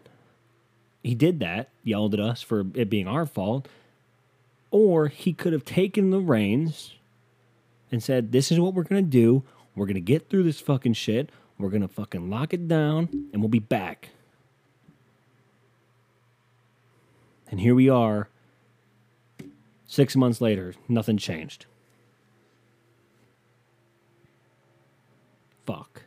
[1.03, 3.69] He did that, yelled at us for it being our fault.
[4.71, 6.95] Or he could have taken the reins
[7.91, 9.43] and said, This is what we're going to do.
[9.75, 11.31] We're going to get through this fucking shit.
[11.59, 14.11] We're going to fucking lock it down and we'll be back.
[17.55, 18.29] And here we are,
[19.87, 21.67] six months later, nothing changed.
[25.65, 26.03] Fuck.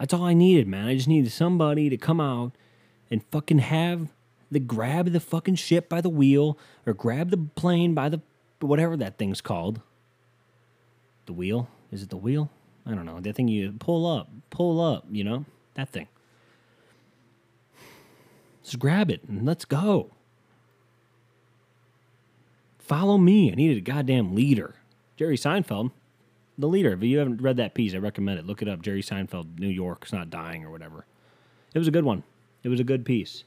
[0.00, 0.88] That's all I needed, man.
[0.88, 2.56] I just needed somebody to come out
[3.08, 4.08] and fucking have
[4.50, 8.20] the grab the fucking ship by the wheel or grab the plane by the
[8.58, 9.80] whatever that thing's called.
[11.26, 11.68] The wheel?
[11.92, 12.50] Is it the wheel?
[12.84, 13.20] I don't know.
[13.20, 15.44] That thing you pull up, pull up, you know?
[15.74, 16.08] That thing.
[18.66, 20.10] Just grab it and let's go.
[22.80, 23.52] Follow me.
[23.52, 24.74] I needed a goddamn leader.
[25.16, 25.92] Jerry Seinfeld,
[26.58, 26.92] the leader.
[26.92, 28.46] If you haven't read that piece, I recommend it.
[28.46, 28.82] Look it up.
[28.82, 31.06] Jerry Seinfeld, New York's not dying or whatever.
[31.74, 32.24] It was a good one.
[32.64, 33.44] It was a good piece.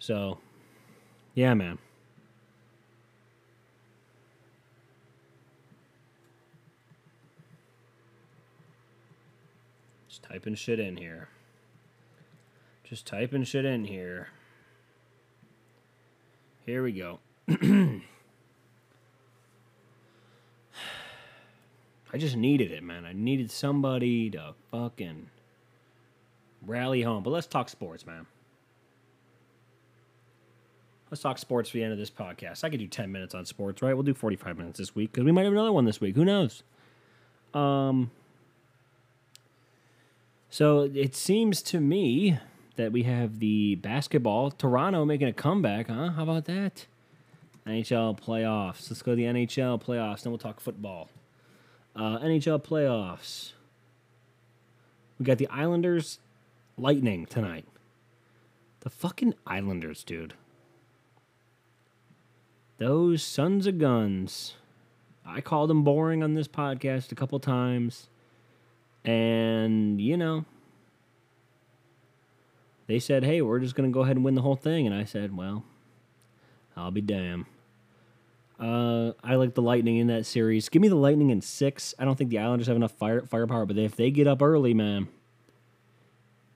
[0.00, 0.38] So,
[1.34, 1.78] yeah, man.
[10.08, 11.28] Just typing shit in here.
[12.94, 14.28] Just typing shit in here.
[16.64, 17.18] Here we go.
[17.48, 18.00] I
[22.16, 23.04] just needed it, man.
[23.04, 25.28] I needed somebody to fucking
[26.64, 27.24] rally home.
[27.24, 28.26] But let's talk sports, man.
[31.10, 32.62] Let's talk sports for the end of this podcast.
[32.62, 33.94] I could do 10 minutes on sports, right?
[33.94, 36.14] We'll do 45 minutes this week because we might have another one this week.
[36.14, 36.62] Who knows?
[37.54, 38.12] Um,
[40.48, 42.38] so it seems to me
[42.76, 46.10] that we have the basketball, Toronto making a comeback, huh?
[46.10, 46.86] How about that?
[47.66, 48.90] NHL playoffs.
[48.90, 51.08] Let's go to the NHL playoffs, then we'll talk football.
[51.96, 53.52] Uh, NHL playoffs.
[55.18, 56.18] We got the Islanders
[56.76, 57.66] Lightning tonight.
[58.80, 60.34] The fucking Islanders, dude.
[62.78, 64.54] Those sons of guns.
[65.24, 68.08] I called them boring on this podcast a couple times.
[69.04, 70.44] And, you know,
[72.86, 74.86] they said, hey, we're just going to go ahead and win the whole thing.
[74.86, 75.64] And I said, well,
[76.76, 77.46] I'll be damned.
[78.58, 80.68] Uh, I like the Lightning in that series.
[80.68, 81.94] Give me the Lightning in six.
[81.98, 84.74] I don't think the Islanders have enough fire firepower, but if they get up early,
[84.74, 85.08] man.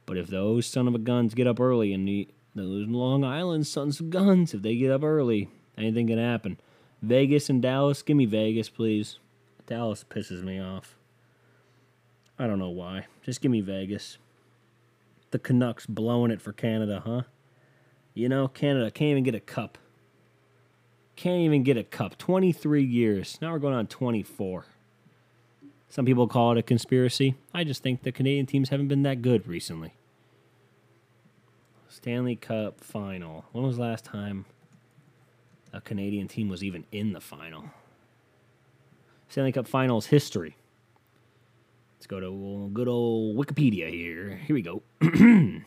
[0.06, 3.66] But if those son of a guns get up early and the those Long Island
[3.66, 6.58] sons of guns, if they get up early, anything can happen.
[7.02, 9.18] Vegas and Dallas, give me Vegas, please.
[9.66, 10.96] Dallas pisses me off.
[12.38, 13.06] I don't know why.
[13.22, 14.18] Just give me Vegas.
[15.30, 17.22] The Canucks blowing it for Canada, huh?
[18.14, 19.78] You know, Canada can't even get a cup.
[21.16, 22.16] Can't even get a cup.
[22.18, 23.38] 23 years.
[23.42, 24.64] Now we're going on 24.
[25.88, 27.34] Some people call it a conspiracy.
[27.52, 29.94] I just think the Canadian teams haven't been that good recently.
[31.88, 33.46] Stanley Cup final.
[33.52, 34.44] When was last time
[35.72, 37.64] a Canadian team was even in the final?
[39.28, 40.56] Stanley Cup finals history.
[41.98, 44.40] Let's go to good old Wikipedia here.
[44.46, 44.84] Here we go.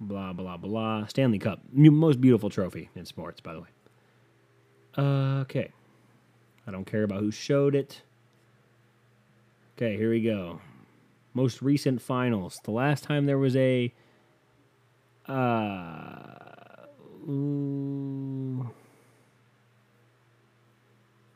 [0.00, 1.06] blah blah blah.
[1.06, 3.68] Stanley Cup, most beautiful trophy in sports, by the way.
[4.96, 5.72] Uh, okay,
[6.64, 8.02] I don't care about who showed it.
[9.76, 10.60] Okay, here we go.
[11.34, 12.60] Most recent finals.
[12.62, 13.92] The last time there was a.
[15.26, 16.86] Uh,
[17.28, 18.70] ooh,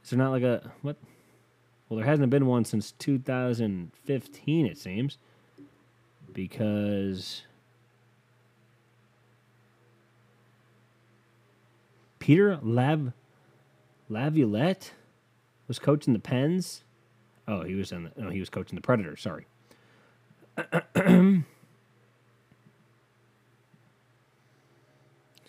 [0.05, 0.97] is there not like a what?
[1.89, 5.19] Well, there hasn't been one since 2015, it seems,
[6.33, 7.43] because
[12.19, 13.13] Peter Lav
[14.09, 14.93] Laviolette
[15.69, 16.83] was coaching the Pens.
[17.47, 19.21] Oh, he was in the, no, he was coaching the Predators.
[19.21, 19.47] Sorry.
[20.97, 21.43] so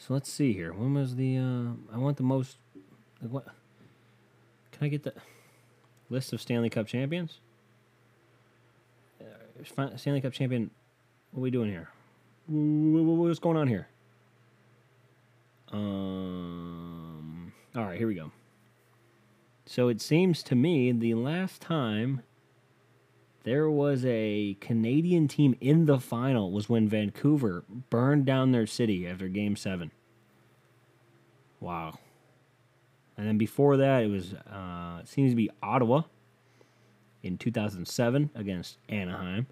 [0.09, 0.71] let's see here.
[0.71, 1.37] When was the?
[1.37, 2.57] Uh, I want the most.
[3.21, 3.45] What?
[4.71, 5.13] Can I get the
[6.09, 7.39] list of Stanley Cup champions?
[9.21, 10.71] Uh, Stanley Cup champion.
[11.31, 11.89] What are we doing here?
[12.47, 13.87] What's going on here?
[15.71, 17.53] Um.
[17.75, 18.31] All right, here we go.
[19.65, 22.23] So it seems to me the last time
[23.43, 29.07] there was a Canadian team in the final was when Vancouver burned down their city
[29.07, 29.91] after game 7.
[31.59, 31.99] Wow.
[33.17, 36.03] And then before that it was uh seems to be Ottawa
[37.23, 39.47] in 2007 against Anaheim.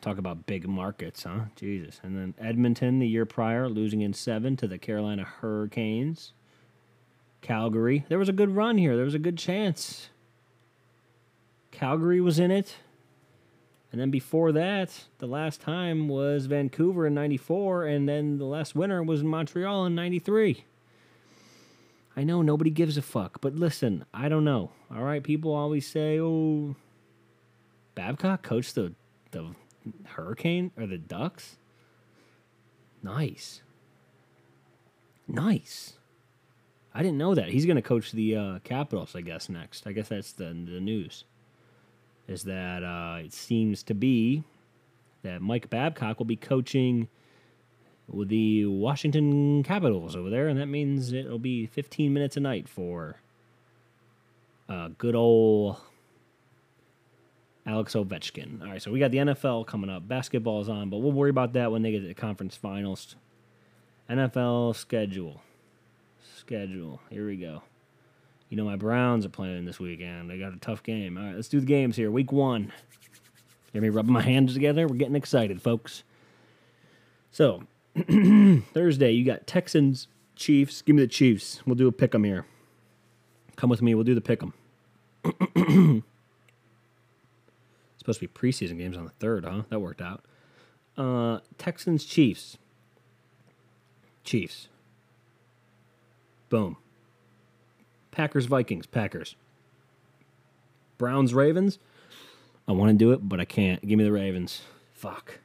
[0.00, 1.46] Talk about big markets, huh?
[1.56, 2.00] Jesus.
[2.02, 6.32] And then Edmonton the year prior losing in 7 to the Carolina Hurricanes.
[7.42, 8.04] Calgary.
[8.08, 8.96] There was a good run here.
[8.96, 10.08] There was a good chance.
[11.70, 12.76] Calgary was in it.
[13.92, 18.74] And then before that, the last time was Vancouver in 94, and then the last
[18.74, 20.64] winner was Montreal in 93.
[22.20, 24.72] I know nobody gives a fuck, but listen, I don't know.
[24.94, 26.76] All right, people always say, oh,
[27.94, 28.92] Babcock coached the,
[29.30, 29.54] the
[30.04, 31.56] Hurricane or the Ducks?
[33.02, 33.62] Nice.
[35.26, 35.94] Nice.
[36.92, 37.48] I didn't know that.
[37.48, 39.86] He's going to coach the uh, Capitals, I guess, next.
[39.86, 41.24] I guess that's the, the news
[42.28, 44.44] is that uh, it seems to be
[45.22, 47.08] that Mike Babcock will be coaching
[48.10, 52.68] with the Washington Capitals over there, and that means it'll be 15 minutes a night
[52.68, 53.16] for
[54.68, 55.76] uh, good old
[57.66, 58.62] Alex Ovechkin.
[58.62, 60.06] All right, so we got the NFL coming up.
[60.06, 63.16] Basketball's on, but we'll worry about that when they get to the conference finals.
[64.08, 65.40] NFL schedule.
[66.36, 67.00] Schedule.
[67.10, 67.62] Here we go.
[68.48, 70.28] You know, my Browns are playing this weekend.
[70.28, 71.16] They got a tough game.
[71.16, 72.10] All right, let's do the games here.
[72.10, 72.72] Week one.
[73.72, 74.88] Hear me rubbing my hands together?
[74.88, 76.02] We're getting excited, folks.
[77.30, 77.62] So,
[78.74, 80.82] Thursday, you got Texans, Chiefs.
[80.82, 81.60] Give me the Chiefs.
[81.66, 82.46] We'll do a pick 'em here.
[83.56, 83.94] Come with me.
[83.94, 84.54] We'll do the pick 'em.
[87.98, 89.62] supposed to be preseason games on the third, huh?
[89.68, 90.24] That worked out.
[90.96, 92.56] Uh, Texans, Chiefs.
[94.24, 94.68] Chiefs.
[96.48, 96.76] Boom.
[98.10, 99.36] Packers, Vikings, Packers.
[100.98, 101.78] Browns, Ravens.
[102.66, 103.86] I want to do it, but I can't.
[103.86, 104.62] Give me the Ravens.
[104.92, 105.38] Fuck.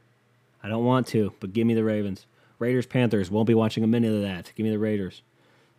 [0.64, 2.26] I don't want to, but give me the Ravens.
[2.66, 3.30] Raiders, Panthers.
[3.30, 4.52] Won't be watching a minute of that.
[4.56, 5.22] Give me the Raiders.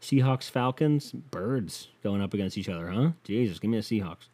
[0.01, 3.11] Seahawks, Falcons, Birds going up against each other, huh?
[3.25, 4.29] Jesus, give me the Seahawks.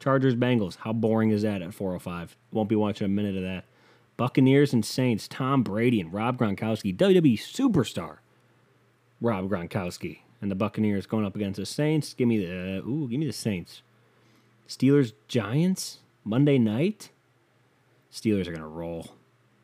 [0.00, 0.76] Chargers, Bengals.
[0.76, 2.34] How boring is that at 405?
[2.50, 3.64] Won't be watching a minute of that.
[4.16, 5.28] Buccaneers and Saints.
[5.28, 6.96] Tom Brady and Rob Gronkowski.
[6.96, 8.18] WWE superstar.
[9.20, 12.14] Rob Gronkowski and the Buccaneers going up against the Saints.
[12.14, 13.82] Give me the ooh, give me the Saints.
[14.66, 17.10] Steelers, Giants, Monday night.
[18.10, 19.08] Steelers are gonna roll.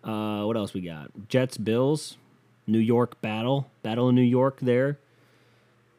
[0.03, 1.11] Uh, what else we got?
[1.29, 2.19] Jets, Bills,
[2.67, 4.99] New York battle, battle in New York there,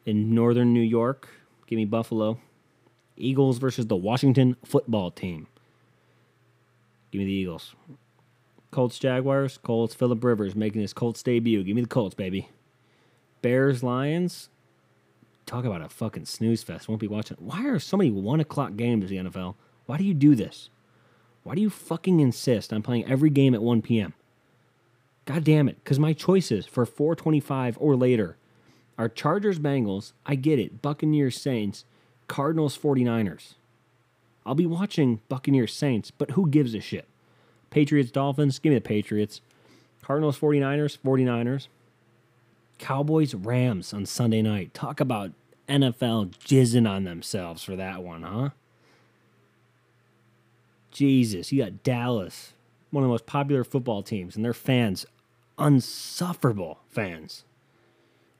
[0.04, 1.28] in northern New York.
[1.66, 2.38] Give me Buffalo.
[3.16, 5.46] Eagles versus the Washington football team.
[7.10, 7.74] Give me the Eagles.
[8.70, 11.62] Colts, Jaguars, Colts, Philip Rivers making his Colts debut.
[11.62, 12.50] Give me the Colts, baby.
[13.42, 14.48] Bears, Lions.
[15.46, 16.88] Talk about a fucking snooze fest.
[16.88, 17.36] Won't be watching.
[17.40, 19.54] Why are so many one o'clock games in the NFL?
[19.86, 20.68] Why do you do this?
[21.44, 24.14] Why do you fucking insist on playing every game at 1 p.m.?
[25.26, 25.76] God damn it.
[25.84, 28.36] Because my choices for 425 or later
[28.96, 30.12] are Chargers, Bengals.
[30.24, 30.80] I get it.
[30.80, 31.84] Buccaneers, Saints.
[32.28, 33.54] Cardinals, 49ers.
[34.44, 37.06] I'll be watching Buccaneers, Saints, but who gives a shit?
[37.70, 38.58] Patriots, Dolphins.
[38.58, 39.40] Give me the Patriots.
[40.02, 41.66] Cardinals, 49ers, 49ers.
[42.78, 44.72] Cowboys Rams on Sunday night.
[44.72, 45.32] Talk about
[45.68, 48.50] NFL jizzing on themselves for that one, huh?
[50.92, 52.52] Jesus, you got Dallas,
[52.90, 55.04] one of the most popular football teams, and their fans,
[55.58, 57.44] unsufferable fans.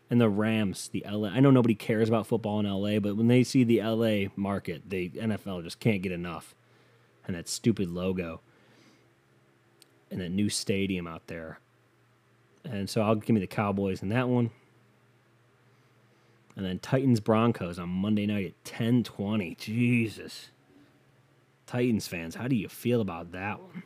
[0.09, 1.29] And the Rams, the LA.
[1.31, 4.89] I know nobody cares about football in LA, but when they see the LA market,
[4.89, 6.55] the NFL just can't get enough.
[7.27, 8.41] And that stupid logo
[10.11, 11.59] and that new stadium out there.
[12.65, 14.51] And so I'll give me the Cowboys in that one.
[16.55, 19.57] And then Titans Broncos on Monday night at 10:20.
[19.57, 20.51] Jesus.
[21.67, 23.83] Titans fans, how do you feel about that one?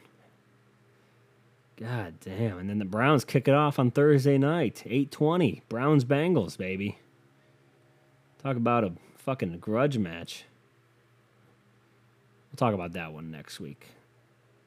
[1.81, 2.59] God damn.
[2.59, 5.63] And then the Browns kick it off on Thursday night, 8:20.
[5.69, 6.99] Browns Bengals, baby.
[8.43, 10.45] Talk about a fucking grudge match.
[12.51, 13.87] We'll talk about that one next week.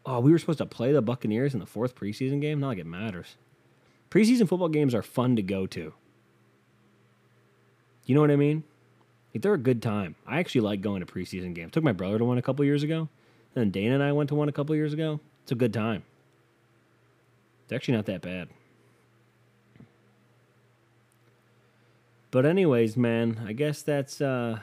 [0.05, 2.59] Oh, we were supposed to play the Buccaneers in the fourth preseason game?
[2.59, 3.35] Not like it matters.
[4.09, 5.93] Preseason football games are fun to go to.
[8.05, 8.63] You know what I mean?
[9.33, 10.15] They're a good time.
[10.27, 11.71] I actually like going to preseason games.
[11.71, 13.09] Took my brother to one a couple years ago.
[13.55, 15.19] And then Dana and I went to one a couple years ago.
[15.43, 16.03] It's a good time.
[17.63, 18.49] It's actually not that bad.
[22.31, 24.59] But anyways, man, I guess that's uh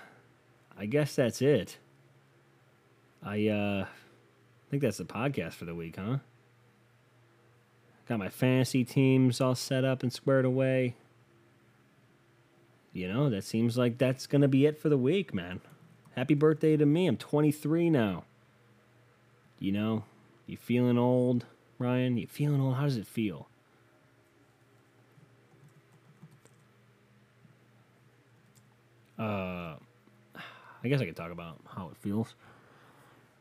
[0.78, 1.78] I guess that's it.
[3.22, 3.86] I uh
[4.70, 6.18] think that's the podcast for the week, huh?
[8.08, 10.94] Got my fantasy teams all set up and squared away.
[12.92, 15.60] You know, that seems like that's going to be it for the week, man.
[16.16, 17.06] Happy birthday to me.
[17.06, 18.24] I'm 23 now.
[19.60, 20.04] You know,
[20.46, 21.46] you feeling old,
[21.80, 22.18] Ryan?
[22.18, 22.76] You feeling old?
[22.76, 23.48] How does it feel?
[29.18, 29.76] Uh,
[30.84, 32.34] I guess I could talk about how it feels.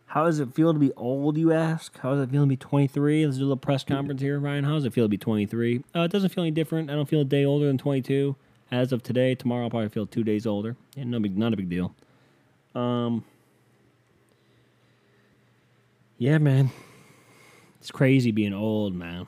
[0.08, 1.96] How does it feel to be old, you ask?
[2.00, 3.26] How does it feel to be 23?
[3.26, 4.64] Let's do a little press conference here, Ryan.
[4.64, 5.84] How does it feel to be 23?
[5.96, 6.90] Uh, it doesn't feel any different.
[6.90, 8.36] I don't feel a day older than 22.
[8.72, 10.76] As of today, tomorrow I'll probably feel two days older.
[10.96, 11.94] Yeah, no big, not a big deal.
[12.74, 13.24] Um,
[16.18, 16.72] yeah, man.
[17.80, 19.28] It's crazy being old, man.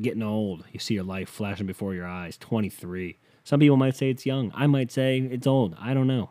[0.00, 0.64] Getting old.
[0.72, 2.36] You see your life flashing before your eyes.
[2.36, 3.18] 23.
[3.44, 4.52] Some people might say it's young.
[4.54, 5.76] I might say it's old.
[5.80, 6.30] I don't know.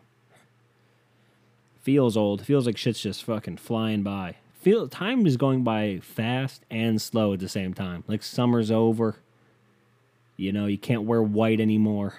[1.81, 2.45] Feels old.
[2.45, 4.35] Feels like shit's just fucking flying by.
[4.53, 8.03] Feel time is going by fast and slow at the same time.
[8.07, 9.15] Like summer's over.
[10.37, 12.15] You know, you can't wear white anymore.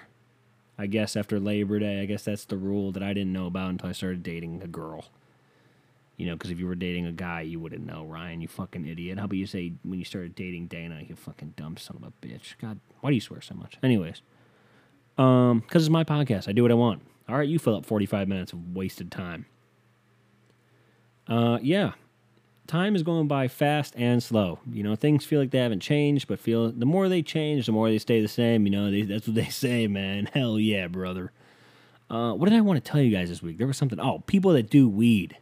[0.77, 3.69] I guess after Labor Day, I guess that's the rule that I didn't know about
[3.69, 5.05] until I started dating a girl.
[6.17, 8.39] You know, because if you were dating a guy, you wouldn't know, Ryan.
[8.41, 9.17] You fucking idiot.
[9.17, 12.25] How about you say when you started dating Dana, you fucking dumb son of a
[12.25, 12.55] bitch?
[12.61, 13.77] God, why do you swear so much?
[13.81, 14.21] Anyways,
[15.17, 16.47] um, because it's my podcast.
[16.47, 17.01] I do what I want.
[17.27, 19.47] All right, you fill up forty-five minutes of wasted time.
[21.27, 21.93] Uh, yeah,
[22.67, 24.59] time is going by fast and slow.
[24.69, 27.71] You know, things feel like they haven't changed, but feel the more they change, the
[27.71, 28.65] more they stay the same.
[28.65, 30.29] You know, they, that's what they say, man.
[30.33, 31.31] Hell yeah, brother.
[32.09, 33.57] Uh, what did I want to tell you guys this week?
[33.57, 33.99] There was something.
[33.99, 35.37] Oh, people that do weed.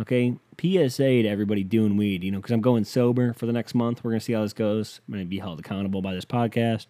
[0.00, 2.22] Okay, PSA to everybody doing weed.
[2.22, 4.04] You know, because I'm going sober for the next month.
[4.04, 5.00] We're gonna see how this goes.
[5.08, 6.86] I'm gonna be held accountable by this podcast.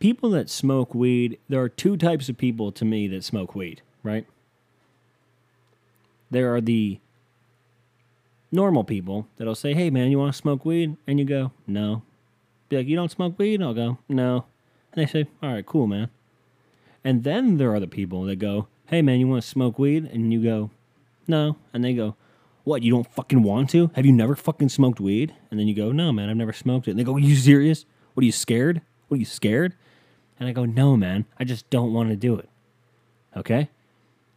[0.00, 1.38] People that smoke weed.
[1.48, 3.82] There are two types of people to me that smoke weed.
[4.02, 4.26] Right
[6.30, 6.98] there are the
[8.50, 12.02] normal people that'll say, "Hey, man, you want to smoke weed?" And you go, "No."
[12.68, 14.44] Be like, "You don't smoke weed?" And I'll go, "No."
[14.92, 16.08] And they say, "All right, cool, man."
[17.04, 20.04] And then there are the people that go, "Hey, man, you want to smoke weed?"
[20.12, 20.70] And you go,
[21.26, 22.16] "No." And they go,
[22.64, 22.82] "What?
[22.82, 23.90] You don't fucking want to?
[23.94, 26.88] Have you never fucking smoked weed?" And then you go, "No, man, I've never smoked
[26.88, 27.84] it." And they go, "Are you serious?
[28.14, 28.82] What are you scared?
[29.08, 29.74] What are you scared?"
[30.38, 32.48] And I go, "No, man, I just don't want to do it."
[33.36, 33.68] Okay?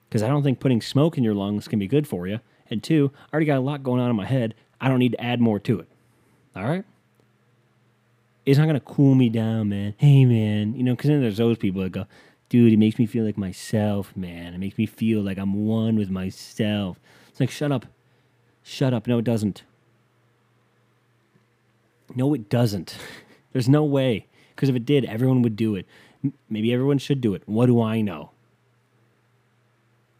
[0.09, 2.39] because I don't think putting smoke in your lungs can be good for you.
[2.69, 4.55] And two, I already got a lot going on in my head.
[4.81, 5.87] I don't need to add more to it.
[6.55, 6.83] All right?
[8.45, 9.93] It's not going to cool me down, man.
[9.97, 10.73] Hey, man.
[10.73, 12.07] You know, because then there's those people that go,
[12.49, 14.53] dude, it makes me feel like myself, man.
[14.53, 16.99] It makes me feel like I'm one with myself.
[17.29, 17.85] It's like, shut up.
[18.63, 19.07] Shut up.
[19.07, 19.63] No, it doesn't.
[22.15, 22.97] No, it doesn't.
[23.53, 24.25] There's no way.
[24.55, 25.85] Because if it did, everyone would do it.
[26.23, 27.43] M- Maybe everyone should do it.
[27.45, 28.31] What do I know?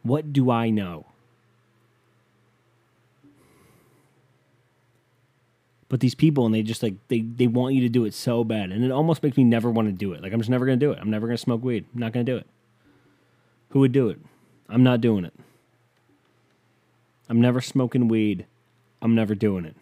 [0.04, 1.08] What do I know?
[5.90, 8.44] But these people and they just like they they want you to do it so
[8.44, 10.22] bad and it almost makes me never want to do it.
[10.22, 11.00] Like I'm just never to do it.
[11.02, 11.86] I'm never to smoke weed.
[11.94, 12.48] I'm not to do it.
[13.70, 14.20] Who would do it?
[14.68, 15.34] I'm not doing it.
[17.28, 18.46] I'm never smoking weed.
[19.02, 19.76] I'm never doing it.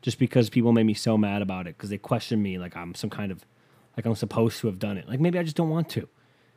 [0.00, 2.94] Just because people made me so mad about it because they question me like I'm
[2.94, 3.44] some kind of
[3.96, 5.08] like I'm supposed to have done it.
[5.08, 6.08] Like maybe I just don't want to.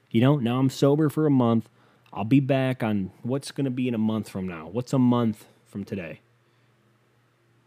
[0.10, 1.70] You know, now I'm sober for a month.
[2.12, 4.68] I'll be back on what's to be in a month from now.
[4.68, 6.22] What's a month from today?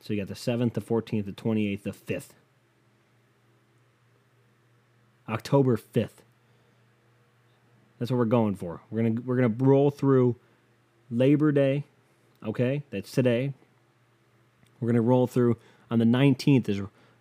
[0.02, 2.30] So you got the 7th, the 14th, the 28th, the 5th.
[5.28, 6.24] October 5th.
[7.98, 8.80] That's what we're going for.
[8.90, 10.34] We're going to we're going to roll through
[11.08, 11.84] Labor Day,
[12.44, 12.82] okay?
[12.90, 13.52] That's today.
[14.80, 15.56] We're going to roll through
[15.88, 16.80] on the 19th is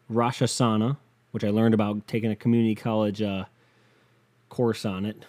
[0.09, 0.97] Rosh Hashanah,
[1.29, 3.45] which I learned about taking a community college uh,
[4.49, 5.23] course on it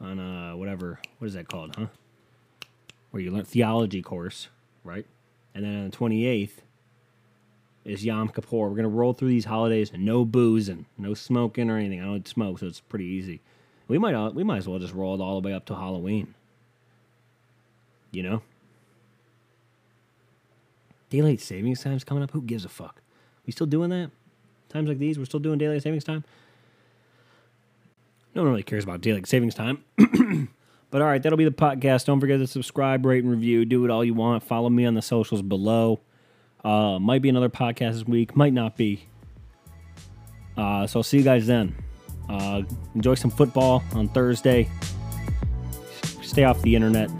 [0.00, 1.86] on uh whatever what is that called, huh?
[3.10, 4.48] Where you learn theology course,
[4.82, 5.06] right?
[5.54, 6.60] And then on the twenty eighth
[7.84, 8.68] is Yom Kippur.
[8.68, 12.00] We're gonna roll through these holidays and no boozing, no smoking or anything.
[12.00, 13.40] I don't smoke, so it's pretty easy.
[13.88, 15.74] We might uh, we might as well just roll it all the way up to
[15.74, 16.34] Halloween.
[18.12, 18.42] You know?
[21.10, 22.30] Daylight savings time's coming up.
[22.30, 23.02] Who gives a fuck?
[23.46, 24.10] We still doing that?
[24.68, 26.24] Times like these, we're still doing daylight savings time?
[28.34, 29.84] No one really cares about daylight savings time.
[30.90, 32.06] but all right, that'll be the podcast.
[32.06, 33.64] Don't forget to subscribe, rate, and review.
[33.64, 34.42] Do it all you want.
[34.42, 36.00] Follow me on the socials below.
[36.64, 38.34] Uh, might be another podcast this week.
[38.34, 39.06] Might not be.
[40.56, 41.74] Uh, so I'll see you guys then.
[42.28, 42.62] Uh,
[42.94, 44.68] enjoy some football on Thursday.
[46.22, 47.10] Stay off the internet.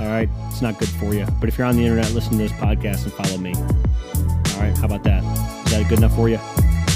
[0.00, 1.26] All right, it's not good for you.
[1.40, 3.54] But if you're on the internet, listen to this podcast and follow me.
[3.54, 5.22] All right, how about that?
[5.66, 6.38] Is that good enough for you?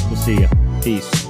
[0.08, 0.48] We'll see you.
[0.82, 1.23] Peace.